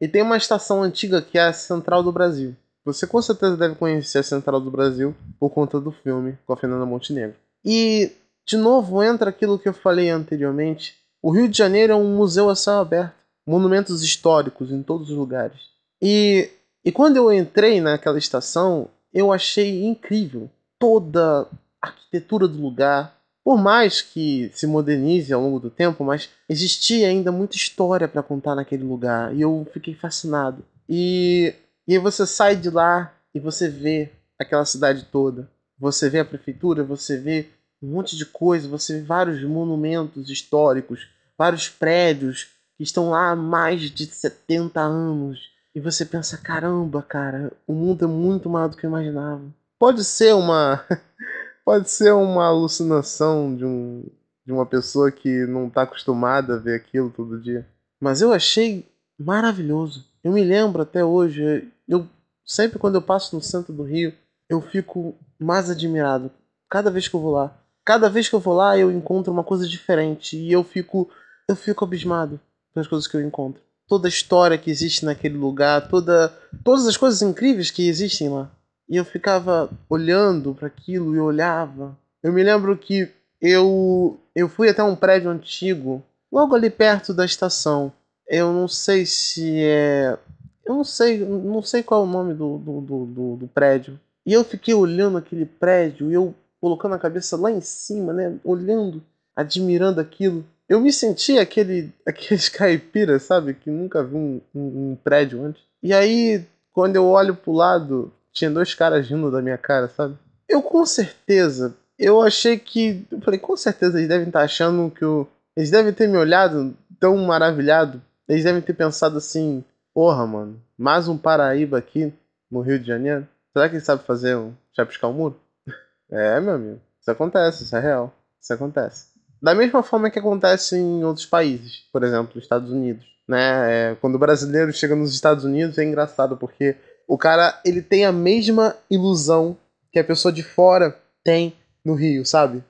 e 0.00 0.06
tem 0.06 0.22
uma 0.22 0.36
estação 0.36 0.82
antiga 0.82 1.22
que 1.22 1.38
é 1.38 1.46
a 1.46 1.52
Central 1.52 2.02
do 2.02 2.12
Brasil. 2.12 2.54
Você 2.84 3.06
com 3.06 3.20
certeza 3.20 3.56
deve 3.56 3.74
conhecer 3.74 4.18
a 4.18 4.22
Central 4.22 4.60
do 4.60 4.70
Brasil 4.70 5.14
por 5.40 5.50
conta 5.50 5.80
do 5.80 5.90
filme 5.90 6.38
com 6.46 6.52
a 6.52 6.56
Fernanda 6.56 6.86
Montenegro. 6.86 7.34
E, 7.64 8.12
de 8.46 8.56
novo, 8.56 9.02
entra 9.02 9.30
aquilo 9.30 9.58
que 9.58 9.68
eu 9.68 9.74
falei 9.74 10.08
anteriormente. 10.08 10.96
O 11.20 11.32
Rio 11.32 11.48
de 11.48 11.58
Janeiro 11.58 11.94
é 11.94 11.96
um 11.96 12.14
museu 12.14 12.48
a 12.48 12.54
céu 12.54 12.74
aberto. 12.74 13.25
Monumentos 13.46 14.02
históricos 14.02 14.70
em 14.70 14.82
todos 14.82 15.10
os 15.10 15.16
lugares. 15.16 15.60
E, 16.02 16.50
e 16.84 16.90
quando 16.90 17.16
eu 17.16 17.32
entrei 17.32 17.80
naquela 17.80 18.18
estação, 18.18 18.88
eu 19.12 19.32
achei 19.32 19.84
incrível 19.84 20.50
toda 20.78 21.48
a 21.80 21.88
arquitetura 21.88 22.48
do 22.48 22.60
lugar. 22.60 23.16
Por 23.44 23.56
mais 23.56 24.02
que 24.02 24.50
se 24.52 24.66
modernize 24.66 25.32
ao 25.32 25.40
longo 25.40 25.60
do 25.60 25.70
tempo, 25.70 26.02
mas 26.02 26.28
existia 26.48 27.08
ainda 27.08 27.30
muita 27.30 27.56
história 27.56 28.08
para 28.08 28.22
contar 28.22 28.56
naquele 28.56 28.82
lugar. 28.82 29.34
E 29.34 29.40
eu 29.40 29.66
fiquei 29.72 29.94
fascinado. 29.94 30.64
E 30.88 31.54
e 31.86 31.92
aí 31.92 31.98
você 31.98 32.26
sai 32.26 32.56
de 32.56 32.68
lá 32.68 33.14
e 33.32 33.38
você 33.38 33.68
vê 33.68 34.10
aquela 34.38 34.64
cidade 34.64 35.04
toda. 35.04 35.48
Você 35.78 36.10
vê 36.10 36.18
a 36.18 36.24
prefeitura, 36.24 36.82
você 36.82 37.16
vê 37.16 37.46
um 37.80 37.92
monte 37.92 38.16
de 38.16 38.26
coisa, 38.26 38.68
você 38.68 38.98
vê 38.98 39.02
vários 39.04 39.42
monumentos 39.44 40.28
históricos, 40.28 41.06
vários 41.38 41.68
prédios 41.68 42.48
que 42.76 42.82
estão 42.82 43.10
lá 43.10 43.30
há 43.30 43.36
mais 43.36 43.82
de 43.90 44.06
70 44.06 44.80
anos. 44.80 45.50
E 45.74 45.80
você 45.80 46.04
pensa, 46.04 46.38
caramba, 46.38 47.02
cara, 47.02 47.52
o 47.66 47.74
mundo 47.74 48.04
é 48.04 48.08
muito 48.08 48.48
maior 48.48 48.68
do 48.68 48.76
que 48.76 48.84
eu 48.84 48.90
imaginava. 48.90 49.42
Pode 49.78 50.04
ser 50.04 50.34
uma. 50.34 50.84
pode 51.64 51.90
ser 51.90 52.12
uma 52.12 52.46
alucinação 52.46 53.54
de, 53.54 53.64
um, 53.64 54.04
de 54.44 54.52
uma 54.52 54.64
pessoa 54.64 55.10
que 55.10 55.46
não 55.46 55.68
tá 55.68 55.82
acostumada 55.82 56.54
a 56.54 56.58
ver 56.58 56.76
aquilo 56.76 57.10
todo 57.10 57.40
dia. 57.40 57.66
Mas 58.00 58.20
eu 58.20 58.32
achei 58.32 58.86
maravilhoso. 59.18 60.06
Eu 60.22 60.32
me 60.32 60.44
lembro 60.44 60.82
até 60.82 61.04
hoje. 61.04 61.70
Eu 61.88 62.06
sempre 62.44 62.78
quando 62.78 62.94
eu 62.94 63.02
passo 63.02 63.34
no 63.34 63.42
centro 63.42 63.72
do 63.72 63.82
Rio, 63.82 64.14
eu 64.48 64.60
fico 64.62 65.14
mais 65.38 65.70
admirado. 65.70 66.30
Cada 66.70 66.90
vez 66.90 67.08
que 67.08 67.16
eu 67.16 67.20
vou 67.20 67.32
lá. 67.32 67.54
Cada 67.84 68.08
vez 68.08 68.28
que 68.28 68.34
eu 68.34 68.40
vou 68.40 68.54
lá, 68.54 68.78
eu 68.78 68.90
encontro 68.90 69.32
uma 69.32 69.44
coisa 69.44 69.68
diferente. 69.68 70.38
E 70.38 70.52
eu 70.52 70.64
fico. 70.64 71.10
Eu 71.48 71.54
fico 71.54 71.84
abismado 71.84 72.40
pelas 72.76 72.86
coisas 72.86 73.08
que 73.08 73.16
eu 73.16 73.22
encontro. 73.22 73.62
Toda 73.88 74.06
a 74.06 74.10
história 74.10 74.58
que 74.58 74.70
existe 74.70 75.04
naquele 75.04 75.38
lugar, 75.38 75.88
toda, 75.88 76.28
todas 76.62 76.86
as 76.86 76.96
coisas 76.96 77.22
incríveis 77.22 77.70
que 77.70 77.88
existem 77.88 78.28
lá. 78.28 78.50
E 78.86 78.96
eu 78.96 79.04
ficava 79.04 79.70
olhando 79.88 80.54
para 80.54 80.66
aquilo 80.66 81.14
e 81.14 81.18
olhava. 81.18 81.96
Eu 82.22 82.32
me 82.32 82.42
lembro 82.42 82.76
que 82.76 83.08
eu 83.40 84.20
eu 84.34 84.48
fui 84.48 84.68
até 84.68 84.82
um 84.82 84.94
prédio 84.94 85.30
antigo, 85.30 86.02
logo 86.30 86.54
ali 86.54 86.68
perto 86.68 87.14
da 87.14 87.24
estação. 87.24 87.90
Eu 88.28 88.52
não 88.52 88.68
sei 88.68 89.06
se 89.06 89.62
é 89.62 90.18
eu 90.66 90.74
não 90.74 90.84
sei, 90.84 91.24
não 91.24 91.62
sei 91.62 91.82
qual 91.82 92.02
é 92.02 92.04
o 92.04 92.10
nome 92.10 92.34
do, 92.34 92.58
do, 92.58 92.80
do, 92.80 93.06
do, 93.06 93.36
do 93.36 93.48
prédio. 93.48 93.98
E 94.26 94.32
eu 94.32 94.42
fiquei 94.42 94.74
olhando 94.74 95.16
aquele 95.16 95.46
prédio 95.46 96.10
e 96.10 96.14
eu 96.14 96.34
colocando 96.60 96.96
a 96.96 96.98
cabeça 96.98 97.36
lá 97.36 97.50
em 97.52 97.60
cima, 97.60 98.12
né? 98.12 98.36
Olhando, 98.44 99.00
admirando 99.34 100.00
aquilo. 100.00 100.44
Eu 100.68 100.80
me 100.80 100.92
senti 100.92 101.38
aquele, 101.38 101.92
aqueles 102.06 102.48
caipiras, 102.48 103.22
sabe? 103.22 103.54
Que 103.54 103.70
nunca 103.70 104.02
vi 104.02 104.16
um, 104.16 104.40
um, 104.54 104.90
um, 104.90 104.98
prédio 105.02 105.44
antes. 105.44 105.62
E 105.82 105.92
aí, 105.92 106.44
quando 106.72 106.96
eu 106.96 107.06
olho 107.06 107.34
pro 107.34 107.52
lado, 107.52 108.12
tinha 108.32 108.50
dois 108.50 108.74
caras 108.74 109.06
rindo 109.06 109.30
da 109.30 109.40
minha 109.40 109.58
cara, 109.58 109.88
sabe? 109.88 110.16
Eu 110.48 110.62
com 110.62 110.84
certeza, 110.86 111.76
eu 111.98 112.20
achei 112.20 112.58
que. 112.58 113.06
Eu 113.10 113.20
falei, 113.20 113.38
com 113.40 113.56
certeza 113.56 113.98
eles 113.98 114.08
devem 114.08 114.26
estar 114.26 114.42
achando 114.42 114.90
que 114.90 115.02
eu. 115.02 115.28
Eles 115.56 115.70
devem 115.70 115.92
ter 115.92 116.08
me 116.08 116.18
olhado 116.18 116.76
tão 117.00 117.16
maravilhado. 117.16 118.02
Eles 118.28 118.44
devem 118.44 118.60
ter 118.60 118.74
pensado 118.74 119.18
assim: 119.18 119.64
porra, 119.94 120.26
mano, 120.26 120.60
mais 120.76 121.08
um 121.08 121.16
Paraíba 121.16 121.78
aqui 121.78 122.12
no 122.50 122.60
Rio 122.60 122.78
de 122.78 122.86
Janeiro. 122.86 123.26
Será 123.52 123.68
que 123.68 123.76
ele 123.76 123.84
sabe 123.84 124.04
fazer 124.04 124.36
um 124.36 124.52
chapiscar 124.74 125.10
o 125.10 125.14
muro? 125.14 125.40
É, 126.08 126.38
meu 126.38 126.54
amigo. 126.54 126.80
Isso 127.00 127.10
acontece, 127.10 127.64
isso 127.64 127.74
é 127.74 127.80
real. 127.80 128.14
Isso 128.40 128.52
acontece. 128.54 129.15
Da 129.42 129.54
mesma 129.54 129.82
forma 129.82 130.10
que 130.10 130.18
acontece 130.18 130.76
em 130.76 131.04
outros 131.04 131.26
países, 131.26 131.84
por 131.92 132.02
exemplo, 132.02 132.32
nos 132.34 132.44
Estados 132.44 132.70
Unidos. 132.70 133.04
Né? 133.28 133.90
É, 133.90 133.94
quando 134.00 134.14
o 134.14 134.18
brasileiro 134.18 134.72
chega 134.72 134.94
nos 134.94 135.12
Estados 135.12 135.44
Unidos 135.44 135.78
é 135.78 135.84
engraçado 135.84 136.36
porque 136.36 136.76
o 137.08 137.18
cara 137.18 137.60
ele 137.64 137.82
tem 137.82 138.04
a 138.04 138.12
mesma 138.12 138.76
ilusão 138.90 139.56
que 139.92 139.98
a 139.98 140.04
pessoa 140.04 140.32
de 140.32 140.42
fora 140.42 140.96
tem 141.24 141.54
no 141.84 141.94
Rio, 141.94 142.24
sabe? 142.24 142.62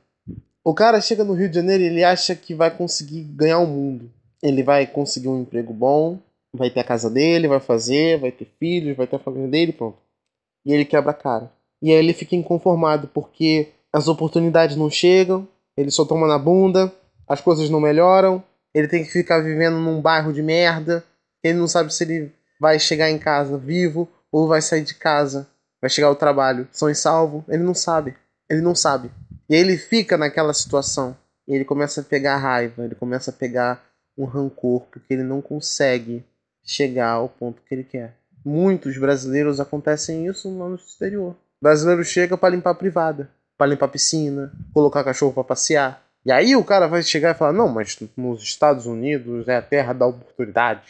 O 0.65 0.75
cara 0.75 1.01
chega 1.01 1.25
no 1.25 1.35
Rio 1.35 1.49
de 1.49 1.55
Janeiro 1.55 1.83
e 1.83 1.87
ele 1.87 2.05
acha 2.05 2.35
que 2.35 2.55
vai 2.55 2.71
conseguir 2.71 3.23
ganhar 3.23 3.59
o 3.59 3.67
mundo. 3.67 4.11
Ele 4.43 4.63
vai 4.63 4.87
conseguir 4.87 5.29
um 5.29 5.41
emprego 5.41 5.73
bom, 5.73 6.19
vai 6.53 6.71
ter 6.71 6.81
a 6.81 6.85
casa 6.85 7.09
dele, 7.09 7.49
vai 7.49 7.61
fazer, 7.61 8.19
vai 8.19 8.33
ter 8.33 8.49
filhos, 8.59 8.97
vai 8.97 9.07
ter 9.07 9.17
a 9.17 9.21
família 9.21 9.49
dele, 9.49 9.73
pronto. 9.73 9.99
E 10.65 10.73
ele 10.73 10.85
quebra 10.85 11.13
a 11.13 11.15
cara. 11.15 11.53
E 11.81 11.91
aí 11.91 11.97
ele 11.97 12.13
fica 12.13 12.35
inconformado 12.35 13.09
porque 13.09 13.69
as 13.93 14.09
oportunidades 14.09 14.77
não 14.77 14.91
chegam, 14.91 15.47
ele 15.77 15.91
só 15.91 16.05
toma 16.05 16.27
na 16.27 16.39
bunda, 16.39 16.93
as 17.29 17.41
coisas 17.41 17.69
não 17.69 17.81
melhoram, 17.81 18.43
ele 18.73 18.89
tem 18.89 19.05
que 19.05 19.11
ficar 19.11 19.41
vivendo 19.41 19.79
num 19.79 20.01
bairro 20.01 20.33
de 20.33 20.43
merda, 20.43 21.05
ele 21.43 21.59
não 21.59 21.69
sabe 21.69 21.93
se 21.93 22.05
ele 22.05 22.33
vai 22.61 22.79
chegar 22.79 23.11
em 23.11 23.19
casa 23.19 23.59
vivo 23.59 24.09
ou 24.31 24.49
vai 24.49 24.63
sair 24.63 24.83
de 24.83 24.95
casa, 24.95 25.47
vai 25.81 25.91
chegar 25.91 26.09
ao 26.09 26.17
trabalho 26.17 26.69
são 26.73 26.91
e 26.91 26.95
salvo, 26.95 27.45
ele 27.49 27.63
não 27.63 27.75
sabe, 27.75 28.15
ele 28.49 28.61
não 28.61 28.75
sabe. 28.75 29.11
E 29.49 29.55
aí 29.55 29.61
ele 29.61 29.77
fica 29.77 30.17
naquela 30.17 30.53
situação, 30.53 31.17
e 31.47 31.55
ele 31.55 31.65
começa 31.65 32.01
a 32.01 32.05
pegar 32.05 32.37
raiva, 32.37 32.85
ele 32.85 32.95
começa 32.95 33.31
a 33.31 33.35
pegar 33.35 33.85
um 34.19 34.25
rancor, 34.25 34.83
porque 34.91 35.15
ele 35.15 35.23
não 35.23 35.41
consegue 35.41 36.25
chegar 36.65 37.11
ao 37.11 37.29
ponto 37.29 37.63
que 37.63 37.75
ele 37.75 37.85
quer. 37.85 38.17
Muitos 38.45 38.99
brasileiros 38.99 39.61
acontecem 39.61 40.27
isso 40.27 40.51
no 40.51 40.75
exterior. 40.75 41.33
O 41.33 41.37
brasileiro 41.63 42.05
chega 42.05 42.37
para 42.37 42.55
limpar 42.55 42.71
a 42.71 42.75
privada, 42.75 43.31
para 43.57 43.67
limpar 43.67 43.87
a 43.87 43.91
piscina, 43.91 44.53
colocar 44.73 45.05
cachorro 45.05 45.33
para 45.33 45.45
passear. 45.45 46.03
E 46.25 46.33
aí 46.33 46.57
o 46.57 46.65
cara 46.65 46.87
vai 46.87 47.03
chegar 47.03 47.35
e 47.35 47.39
falar: 47.39 47.53
não, 47.53 47.69
mas 47.69 47.99
nos 48.17 48.43
Estados 48.43 48.87
Unidos 48.87 49.49
é 49.49 49.57
a 49.57 49.63
terra 49.63 49.93
da 49.93 50.07
oportunidade. 50.07 50.83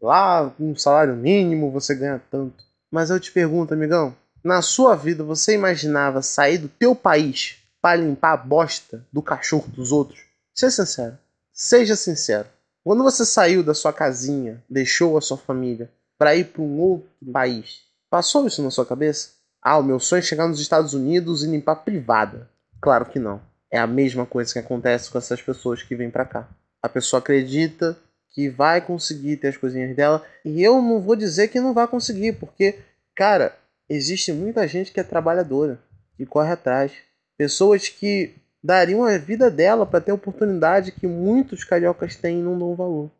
Lá, 0.00 0.50
com 0.50 0.70
um 0.70 0.76
salário 0.76 1.16
mínimo, 1.16 1.70
você 1.70 1.94
ganha 1.94 2.20
tanto. 2.30 2.64
Mas 2.90 3.10
eu 3.10 3.18
te 3.18 3.32
pergunto, 3.32 3.72
amigão, 3.72 4.14
na 4.44 4.60
sua 4.60 4.94
vida 4.94 5.24
você 5.24 5.54
imaginava 5.54 6.20
sair 6.20 6.58
do 6.58 6.68
teu 6.68 6.94
país 6.94 7.56
para 7.80 7.96
limpar 7.96 8.32
a 8.32 8.36
bosta 8.36 9.04
do 9.12 9.22
cachorro 9.22 9.66
dos 9.68 9.90
outros? 9.90 10.20
Seja 10.54 10.84
sincero. 10.84 11.18
Seja 11.52 11.96
sincero. 11.96 12.48
Quando 12.84 13.02
você 13.02 13.24
saiu 13.24 13.62
da 13.62 13.74
sua 13.74 13.92
casinha, 13.92 14.62
deixou 14.68 15.16
a 15.16 15.20
sua 15.20 15.38
família 15.38 15.90
para 16.18 16.34
ir 16.34 16.46
para 16.46 16.62
um 16.62 16.80
outro 16.80 17.08
país, 17.32 17.82
passou 18.10 18.46
isso 18.46 18.62
na 18.62 18.70
sua 18.70 18.84
cabeça? 18.84 19.30
Ah, 19.62 19.78
o 19.78 19.82
meu 19.82 20.00
sonho 20.00 20.18
é 20.18 20.22
chegar 20.22 20.48
nos 20.48 20.60
Estados 20.60 20.92
Unidos 20.92 21.44
e 21.44 21.46
limpar 21.46 21.76
privada. 21.76 22.50
Claro 22.80 23.06
que 23.06 23.20
não. 23.20 23.40
É 23.70 23.78
a 23.78 23.86
mesma 23.86 24.26
coisa 24.26 24.52
que 24.52 24.58
acontece 24.58 25.08
com 25.08 25.18
essas 25.18 25.40
pessoas 25.40 25.82
que 25.82 25.94
vêm 25.94 26.10
para 26.10 26.24
cá. 26.24 26.48
A 26.82 26.88
pessoa 26.88 27.20
acredita 27.20 27.96
que 28.30 28.48
vai 28.48 28.80
conseguir 28.80 29.36
ter 29.36 29.48
as 29.48 29.56
coisinhas 29.56 29.94
dela 29.94 30.24
e 30.44 30.62
eu 30.62 30.82
não 30.82 31.00
vou 31.00 31.14
dizer 31.14 31.48
que 31.48 31.60
não 31.60 31.72
vai 31.72 31.86
conseguir, 31.86 32.32
porque, 32.32 32.80
cara, 33.14 33.54
existe 33.88 34.32
muita 34.32 34.66
gente 34.66 34.90
que 34.90 34.98
é 34.98 35.04
trabalhadora 35.04 35.78
e 36.18 36.26
corre 36.26 36.50
atrás. 36.50 36.92
Pessoas 37.38 37.88
que 37.88 38.34
dariam 38.62 39.04
a 39.04 39.16
vida 39.16 39.48
dela 39.48 39.86
para 39.86 40.00
ter 40.00 40.10
a 40.10 40.14
oportunidade 40.14 40.92
que 40.92 41.06
muitos 41.06 41.62
cariocas 41.62 42.16
têm 42.16 42.40
e 42.40 42.42
não 42.42 42.58
dão 42.58 42.74
valor. 42.74 43.10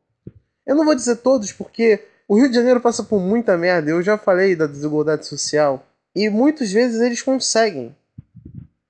Eu 0.66 0.74
não 0.74 0.84
vou 0.84 0.94
dizer 0.94 1.16
todos, 1.16 1.52
porque 1.52 2.04
o 2.26 2.36
Rio 2.36 2.48
de 2.48 2.54
Janeiro 2.54 2.80
passa 2.80 3.02
por 3.02 3.20
muita 3.20 3.56
merda. 3.56 3.90
Eu 3.90 4.02
já 4.02 4.18
falei 4.18 4.56
da 4.56 4.66
desigualdade 4.66 5.26
social. 5.26 5.86
E 6.14 6.28
muitas 6.28 6.70
vezes 6.70 7.00
eles 7.00 7.22
conseguem. 7.22 7.96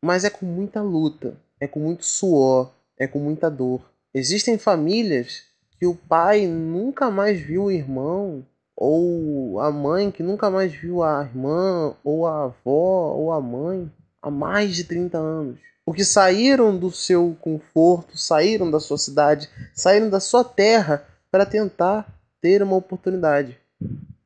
Mas 0.04 0.24
é 0.24 0.30
com 0.30 0.44
muita 0.44 0.82
luta, 0.82 1.36
é 1.60 1.68
com 1.68 1.78
muito 1.78 2.04
suor, 2.04 2.72
é 2.98 3.06
com 3.06 3.20
muita 3.20 3.48
dor. 3.48 3.80
Existem 4.12 4.58
famílias 4.58 5.44
que 5.78 5.86
o 5.86 5.94
pai 5.94 6.48
nunca 6.48 7.12
mais 7.12 7.40
viu 7.40 7.64
o 7.64 7.70
irmão, 7.70 8.44
ou 8.76 9.60
a 9.60 9.70
mãe 9.70 10.10
que 10.10 10.22
nunca 10.22 10.50
mais 10.50 10.72
viu 10.72 11.04
a 11.04 11.22
irmã, 11.22 11.94
ou 12.02 12.26
a 12.26 12.44
avó, 12.44 13.14
ou 13.14 13.30
a 13.30 13.40
mãe, 13.40 13.88
há 14.20 14.28
mais 14.28 14.74
de 14.74 14.82
30 14.82 15.16
anos. 15.16 15.60
Porque 15.86 16.04
saíram 16.04 16.76
do 16.76 16.90
seu 16.90 17.36
conforto, 17.40 18.18
saíram 18.18 18.68
da 18.68 18.80
sua 18.80 18.98
cidade, 18.98 19.48
saíram 19.72 20.10
da 20.10 20.18
sua 20.18 20.42
terra 20.42 21.06
para 21.30 21.46
tentar 21.46 22.12
ter 22.40 22.64
uma 22.64 22.74
oportunidade. 22.76 23.56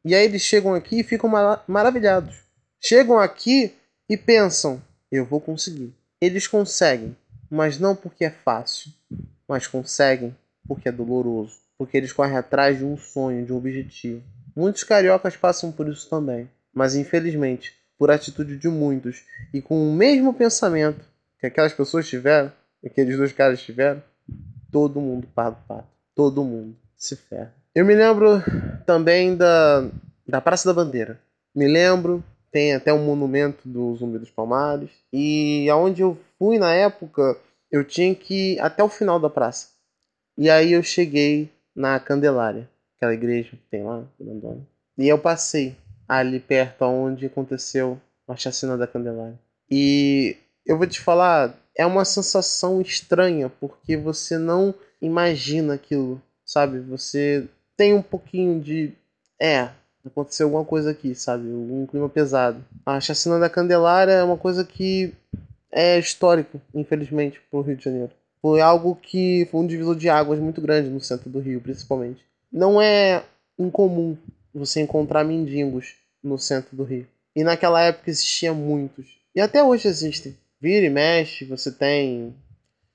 E 0.02 0.14
aí 0.14 0.24
eles 0.24 0.40
chegam 0.40 0.72
aqui 0.72 1.00
e 1.00 1.04
ficam 1.04 1.30
maravilhados 1.66 2.45
chegam 2.87 3.18
aqui 3.18 3.75
e 4.09 4.16
pensam: 4.16 4.81
eu 5.11 5.25
vou 5.25 5.40
conseguir. 5.40 5.92
Eles 6.20 6.46
conseguem, 6.46 7.16
mas 7.51 7.79
não 7.79 7.94
porque 7.94 8.25
é 8.25 8.31
fácil, 8.31 8.92
mas 9.49 9.66
conseguem 9.66 10.35
porque 10.66 10.88
é 10.88 10.92
doloroso, 10.92 11.59
porque 11.77 11.96
eles 11.96 12.12
correm 12.12 12.37
atrás 12.37 12.79
de 12.79 12.85
um 12.85 12.96
sonho, 12.96 13.44
de 13.44 13.53
um 13.53 13.57
objetivo. 13.57 14.22
Muitos 14.55 14.85
cariocas 14.85 15.37
passam 15.37 15.70
por 15.70 15.88
isso 15.88 16.09
também, 16.09 16.49
mas 16.72 16.94
infelizmente, 16.94 17.75
por 17.99 18.11
atitude 18.11 18.57
de 18.57 18.68
muitos 18.68 19.25
e 19.53 19.61
com 19.61 19.88
o 19.88 19.92
mesmo 19.92 20.33
pensamento 20.33 21.05
que 21.38 21.46
aquelas 21.46 21.72
pessoas 21.72 22.09
tiveram, 22.09 22.53
aqueles 22.85 23.16
dois 23.16 23.33
caras 23.33 23.61
tiveram, 23.61 24.03
todo 24.70 25.01
mundo 25.01 25.29
paga 25.35 25.57
o 25.57 25.68
pato. 25.68 25.88
Todo 26.14 26.42
mundo 26.42 26.75
se 26.96 27.14
ferra. 27.14 27.53
Eu 27.75 27.85
me 27.85 27.94
lembro 27.94 28.42
também 28.87 29.37
da, 29.37 29.87
da 30.27 30.41
Praça 30.41 30.66
da 30.66 30.74
Bandeira. 30.74 31.20
Me 31.55 31.68
lembro 31.68 32.24
tem 32.51 32.74
até 32.74 32.92
um 32.92 33.05
monumento 33.05 33.68
do 33.68 33.94
Zumbi 33.97 34.18
dos 34.18 34.30
Palmares. 34.30 34.90
E 35.12 35.68
aonde 35.70 36.03
eu 36.03 36.18
fui 36.38 36.59
na 36.59 36.72
época, 36.72 37.36
eu 37.70 37.84
tinha 37.84 38.14
que 38.14 38.55
ir 38.55 38.61
até 38.61 38.82
o 38.82 38.88
final 38.88 39.18
da 39.18 39.30
praça. 39.30 39.68
E 40.36 40.51
aí 40.51 40.72
eu 40.72 40.82
cheguei 40.82 41.51
na 41.74 41.99
Candelária, 41.99 42.68
aquela 42.97 43.14
igreja 43.14 43.51
que 43.51 43.68
tem 43.70 43.82
lá, 43.82 44.05
grandona. 44.18 44.66
E 44.99 45.09
eu 45.09 45.18
passei 45.18 45.76
ali 46.09 46.40
perto 46.40 46.84
onde 46.84 47.26
aconteceu 47.26 48.01
a 48.28 48.36
chacina 48.36 48.76
da 48.76 48.86
Candelária. 48.86 49.38
E 49.70 50.36
eu 50.64 50.76
vou 50.76 50.86
te 50.86 51.01
falar, 51.01 51.55
é 51.76 51.84
uma 51.84 52.05
sensação 52.05 52.80
estranha, 52.80 53.51
porque 53.61 53.97
você 53.97 54.38
não 54.38 54.74
imagina 55.01 55.74
aquilo, 55.74 56.20
sabe? 56.44 56.80
Você 56.80 57.47
tem 57.76 57.94
um 57.94 58.03
pouquinho 58.03 58.61
de. 58.61 58.92
É, 59.40 59.70
aconteceu 60.09 60.46
alguma 60.46 60.64
coisa 60.64 60.90
aqui, 60.90 61.14
sabe? 61.14 61.46
Um 61.48 61.86
clima 61.86 62.09
pesado. 62.09 62.64
A 62.84 63.00
chacina 63.00 63.38
da 63.38 63.50
Candelária 63.50 64.12
é 64.12 64.24
uma 64.24 64.36
coisa 64.36 64.64
que 64.64 65.12
é 65.70 65.98
histórico, 65.98 66.61
infelizmente, 66.74 67.40
para 67.50 67.59
o 67.59 67.62
Rio 67.62 67.76
de 67.76 67.84
Janeiro. 67.84 68.11
Foi 68.40 68.61
algo 68.61 68.94
que 68.96 69.46
foi 69.50 69.61
um 69.61 69.66
divisor 69.66 69.96
de 69.96 70.09
águas 70.09 70.38
muito 70.38 70.61
grande 70.61 70.88
no 70.88 71.00
centro 71.00 71.28
do 71.28 71.40
Rio, 71.40 71.61
principalmente. 71.61 72.24
Não 72.52 72.80
é 72.80 73.24
incomum 73.59 74.16
você 74.54 74.80
encontrar 74.80 75.24
mendigos 75.24 75.94
no 76.22 76.38
centro 76.38 76.76
do 76.76 76.84
Rio. 76.84 77.07
E 77.34 77.42
naquela 77.42 77.80
época 77.82 78.11
existia 78.11 78.52
muitos. 78.54 79.18
E 79.34 79.40
até 79.40 79.62
hoje 79.62 79.88
existem. 79.88 80.36
Vira 80.61 80.86
e 80.86 80.90
mexe, 80.90 81.44
você 81.44 81.70
tem 81.70 82.34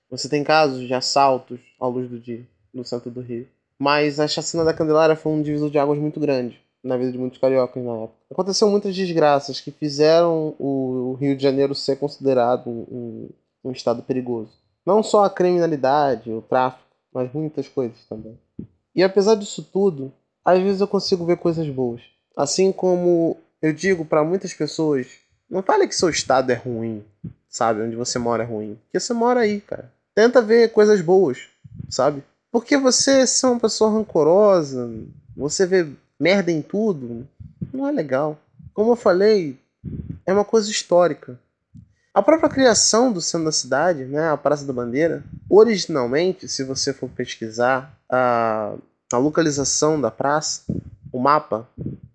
você 0.10 0.28
tem 0.28 0.44
casos 0.44 0.86
de 0.86 0.94
assaltos 0.94 1.60
à 1.80 1.88
luz 1.88 2.10
do 2.10 2.20
dia 2.20 2.46
no 2.74 2.84
centro 2.84 3.10
do 3.10 3.22
Rio. 3.22 3.48
Mas 3.80 4.20
a 4.20 4.28
chacina 4.28 4.64
da 4.64 4.74
Candelária 4.74 5.16
foi 5.16 5.32
um 5.32 5.42
divisor 5.42 5.70
de 5.70 5.78
águas 5.78 6.00
muito 6.00 6.20
grande 6.20 6.62
na 6.84 6.98
vida 6.98 7.12
de 7.12 7.18
muitos 7.18 7.40
cariocas 7.40 7.84
na 7.84 7.92
época. 7.92 8.18
Aconteceu 8.32 8.70
muitas 8.70 8.96
desgraças 8.96 9.60
que 9.60 9.72
fizeram 9.72 10.56
o 10.60 11.16
Rio 11.20 11.36
de 11.36 11.44
Janeiro 11.44 11.76
ser 11.76 11.98
considerado 11.98 12.70
um, 12.70 13.30
um 13.64 13.72
estado 13.72 14.02
perigoso. 14.02 14.52
Não 14.86 15.04
só 15.04 15.24
a 15.24 15.30
criminalidade, 15.30 16.32
o 16.32 16.42
tráfico, 16.42 16.84
mas 17.14 17.32
muitas 17.34 17.68
coisas 17.68 17.98
também. 18.10 18.38
E 18.96 19.04
apesar 19.04 19.36
disso 19.36 19.68
tudo, 19.72 20.12
às 20.44 20.60
vezes 20.60 20.82
eu 20.82 20.88
consigo 20.88 21.26
ver 21.26 21.38
coisas 21.38 21.68
boas. 21.70 22.02
Assim 22.36 22.72
como 22.72 23.38
eu 23.62 23.72
digo 23.74 24.04
para 24.04 24.24
muitas 24.24 24.54
pessoas, 24.54 25.08
não 25.50 25.62
fale 25.62 25.88
que 25.88 25.96
seu 25.96 26.10
estado 26.10 26.52
é 26.52 26.56
ruim, 26.56 27.04
sabe? 27.48 27.82
Onde 27.82 27.96
você 27.96 28.18
mora 28.18 28.44
é 28.44 28.46
ruim. 28.46 28.78
Porque 28.86 29.00
você 29.00 29.14
mora 29.14 29.42
aí, 29.42 29.62
cara. 29.62 29.92
Tenta 30.16 30.42
ver 30.42 30.72
coisas 30.72 31.00
boas, 31.02 31.48
sabe? 31.90 32.24
Porque 32.52 32.76
você 32.76 33.26
ser 33.28 33.48
uma 33.48 33.60
pessoa 33.60 33.92
rancorosa, 33.92 34.90
você 35.36 35.66
vê 35.66 35.88
merda 36.22 36.52
em 36.52 36.62
tudo, 36.62 37.28
não 37.74 37.88
é 37.88 37.92
legal. 37.92 38.40
Como 38.76 38.92
eu 38.92 38.96
falei, 38.96 39.58
é 40.24 40.32
uma 40.32 40.46
coisa 40.46 40.70
histórica. 40.70 41.40
A 42.14 42.22
própria 42.22 42.48
criação 42.48 43.12
do 43.12 43.20
centro 43.20 43.46
da 43.46 43.52
cidade, 43.52 44.06
né, 44.06 44.30
a 44.30 44.38
Praça 44.38 44.64
da 44.64 44.72
Bandeira, 44.72 45.24
originalmente, 45.50 46.48
se 46.48 46.64
você 46.64 46.94
for 46.94 47.10
pesquisar 47.10 47.98
a, 48.08 48.76
a 49.12 49.18
localização 49.18 50.00
da 50.00 50.12
praça, 50.12 50.62
o 51.12 51.20
mapa 51.20 51.68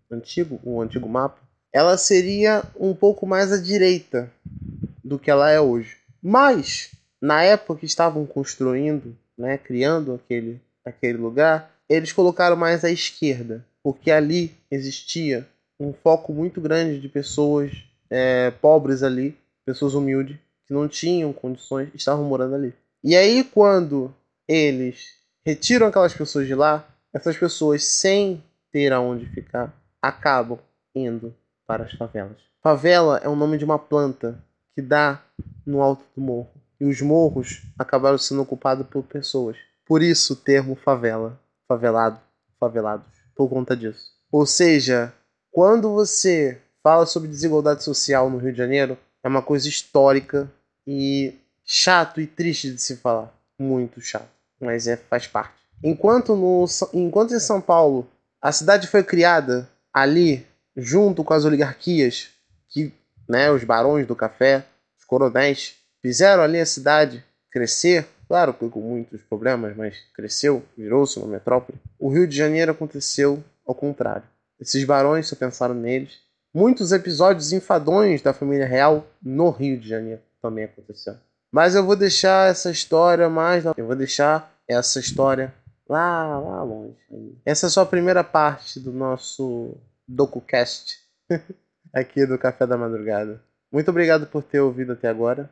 antigo, 0.08 0.60
o 0.62 0.80
antigo 0.80 1.08
mapa, 1.08 1.40
ela 1.72 1.98
seria 1.98 2.62
um 2.78 2.94
pouco 2.94 3.26
mais 3.26 3.52
à 3.52 3.56
direita 3.56 4.30
do 5.02 5.18
que 5.18 5.30
ela 5.30 5.50
é 5.50 5.60
hoje. 5.60 5.96
Mas 6.22 6.92
na 7.20 7.42
época 7.42 7.80
que 7.80 7.86
estavam 7.86 8.24
construindo, 8.24 9.16
né, 9.36 9.58
criando 9.58 10.14
aquele, 10.14 10.60
aquele 10.84 11.18
lugar, 11.18 11.72
eles 11.88 12.12
colocaram 12.12 12.56
mais 12.56 12.84
à 12.84 12.90
esquerda, 12.90 13.64
porque 13.86 14.10
ali 14.10 14.52
existia 14.68 15.48
um 15.78 15.92
foco 15.92 16.32
muito 16.32 16.60
grande 16.60 16.98
de 16.98 17.08
pessoas 17.08 17.70
é, 18.10 18.50
pobres 18.50 19.04
ali, 19.04 19.38
pessoas 19.64 19.94
humildes, 19.94 20.36
que 20.66 20.74
não 20.74 20.88
tinham 20.88 21.32
condições, 21.32 21.90
estavam 21.94 22.24
morando 22.24 22.56
ali. 22.56 22.74
E 23.04 23.14
aí, 23.14 23.44
quando 23.44 24.12
eles 24.48 25.12
retiram 25.46 25.86
aquelas 25.86 26.12
pessoas 26.12 26.48
de 26.48 26.54
lá, 26.56 26.84
essas 27.14 27.36
pessoas, 27.36 27.84
sem 27.84 28.42
ter 28.72 28.92
aonde 28.92 29.26
ficar, 29.26 29.72
acabam 30.02 30.58
indo 30.92 31.32
para 31.64 31.84
as 31.84 31.92
favelas. 31.92 32.38
Favela 32.60 33.20
é 33.22 33.28
o 33.28 33.36
nome 33.36 33.56
de 33.56 33.64
uma 33.64 33.78
planta 33.78 34.36
que 34.74 34.82
dá 34.82 35.22
no 35.64 35.80
alto 35.80 36.04
do 36.16 36.20
morro 36.20 36.50
e 36.80 36.86
os 36.86 37.00
morros 37.00 37.62
acabaram 37.78 38.18
sendo 38.18 38.42
ocupados 38.42 38.84
por 38.88 39.04
pessoas. 39.04 39.56
Por 39.84 40.02
isso 40.02 40.32
o 40.32 40.36
termo 40.36 40.74
favela, 40.74 41.40
favelado, 41.68 42.18
favelados, 42.58 43.15
por 43.36 43.48
conta 43.48 43.76
disso. 43.76 44.12
Ou 44.32 44.46
seja, 44.46 45.12
quando 45.52 45.92
você 45.92 46.60
fala 46.82 47.06
sobre 47.06 47.28
desigualdade 47.28 47.84
social 47.84 48.30
no 48.30 48.38
Rio 48.38 48.52
de 48.52 48.58
Janeiro, 48.58 48.98
é 49.22 49.28
uma 49.28 49.42
coisa 49.42 49.68
histórica 49.68 50.50
e 50.86 51.34
chato 51.64 52.20
e 52.20 52.26
triste 52.26 52.72
de 52.72 52.80
se 52.80 52.96
falar. 52.96 53.32
Muito 53.58 54.00
chato, 54.00 54.28
mas 54.60 54.86
é, 54.86 54.96
faz 54.96 55.26
parte. 55.26 55.54
Enquanto, 55.82 56.34
no, 56.34 56.64
enquanto 56.92 57.34
em 57.34 57.40
São 57.40 57.60
Paulo 57.60 58.08
a 58.40 58.52
cidade 58.52 58.86
foi 58.86 59.02
criada 59.02 59.68
ali, 59.92 60.46
junto 60.76 61.24
com 61.24 61.34
as 61.34 61.44
oligarquias, 61.44 62.30
que, 62.68 62.92
né, 63.28 63.50
os 63.50 63.64
barões 63.64 64.06
do 64.06 64.14
café, 64.14 64.64
os 64.98 65.04
coronéis, 65.04 65.76
Fizeram 66.06 66.44
ali 66.44 66.60
a 66.60 66.64
cidade 66.64 67.24
crescer, 67.50 68.06
claro 68.28 68.54
que 68.54 68.68
com 68.68 68.80
muitos 68.80 69.22
problemas, 69.22 69.76
mas 69.76 69.96
cresceu, 70.14 70.62
virou-se 70.76 71.18
uma 71.18 71.28
metrópole. 71.28 71.78
O 71.98 72.08
Rio 72.08 72.26
de 72.26 72.36
Janeiro 72.36 72.72
aconteceu 72.72 73.42
ao 73.66 73.74
contrário. 73.74 74.24
Esses 74.60 74.84
barões 74.84 75.26
só 75.26 75.36
pensaram 75.36 75.74
neles. 75.74 76.18
Muitos 76.54 76.92
episódios 76.92 77.52
enfadonhos 77.52 78.22
da 78.22 78.32
família 78.32 78.66
real 78.66 79.06
no 79.22 79.50
Rio 79.50 79.78
de 79.78 79.88
Janeiro 79.88 80.22
também 80.40 80.64
aconteceram. 80.64 81.18
Mas 81.52 81.74
eu 81.74 81.84
vou 81.84 81.96
deixar 81.96 82.50
essa 82.50 82.70
história 82.70 83.28
mais. 83.28 83.64
Eu 83.76 83.86
vou 83.86 83.96
deixar 83.96 84.52
essa 84.68 84.98
história 84.98 85.54
lá, 85.88 86.38
lá 86.38 86.62
longe. 86.62 86.96
Essa 87.44 87.66
é 87.66 87.70
só 87.70 87.82
a 87.82 87.86
primeira 87.86 88.24
parte 88.24 88.80
do 88.80 88.92
nosso 88.92 89.76
DocuCast 90.06 90.98
aqui 91.94 92.26
do 92.26 92.38
Café 92.38 92.66
da 92.66 92.76
Madrugada. 92.76 93.40
Muito 93.70 93.90
obrigado 93.90 94.26
por 94.26 94.42
ter 94.42 94.60
ouvido 94.60 94.92
até 94.92 95.08
agora. 95.08 95.50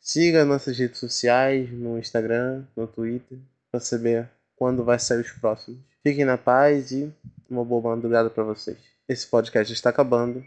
Siga 0.00 0.44
nossas 0.44 0.78
redes 0.78 0.98
sociais, 0.98 1.70
no 1.72 1.98
Instagram, 1.98 2.64
no 2.76 2.86
Twitter, 2.86 3.38
para 3.70 3.80
saber 3.80 4.28
quando 4.56 4.84
vai 4.84 4.98
sair 4.98 5.20
os 5.20 5.32
próximos. 5.32 5.80
Fiquem 6.02 6.24
na 6.24 6.38
paz 6.38 6.90
e 6.92 7.12
uma 7.48 7.64
boa 7.64 7.94
madrugada 7.94 8.30
para 8.30 8.44
vocês. 8.44 8.78
Esse 9.08 9.26
podcast 9.26 9.72
está 9.72 9.90
acabando, 9.90 10.44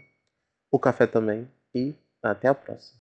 o 0.70 0.78
café 0.78 1.06
também, 1.06 1.48
e 1.74 1.94
até 2.22 2.48
a 2.48 2.54
próxima. 2.54 3.01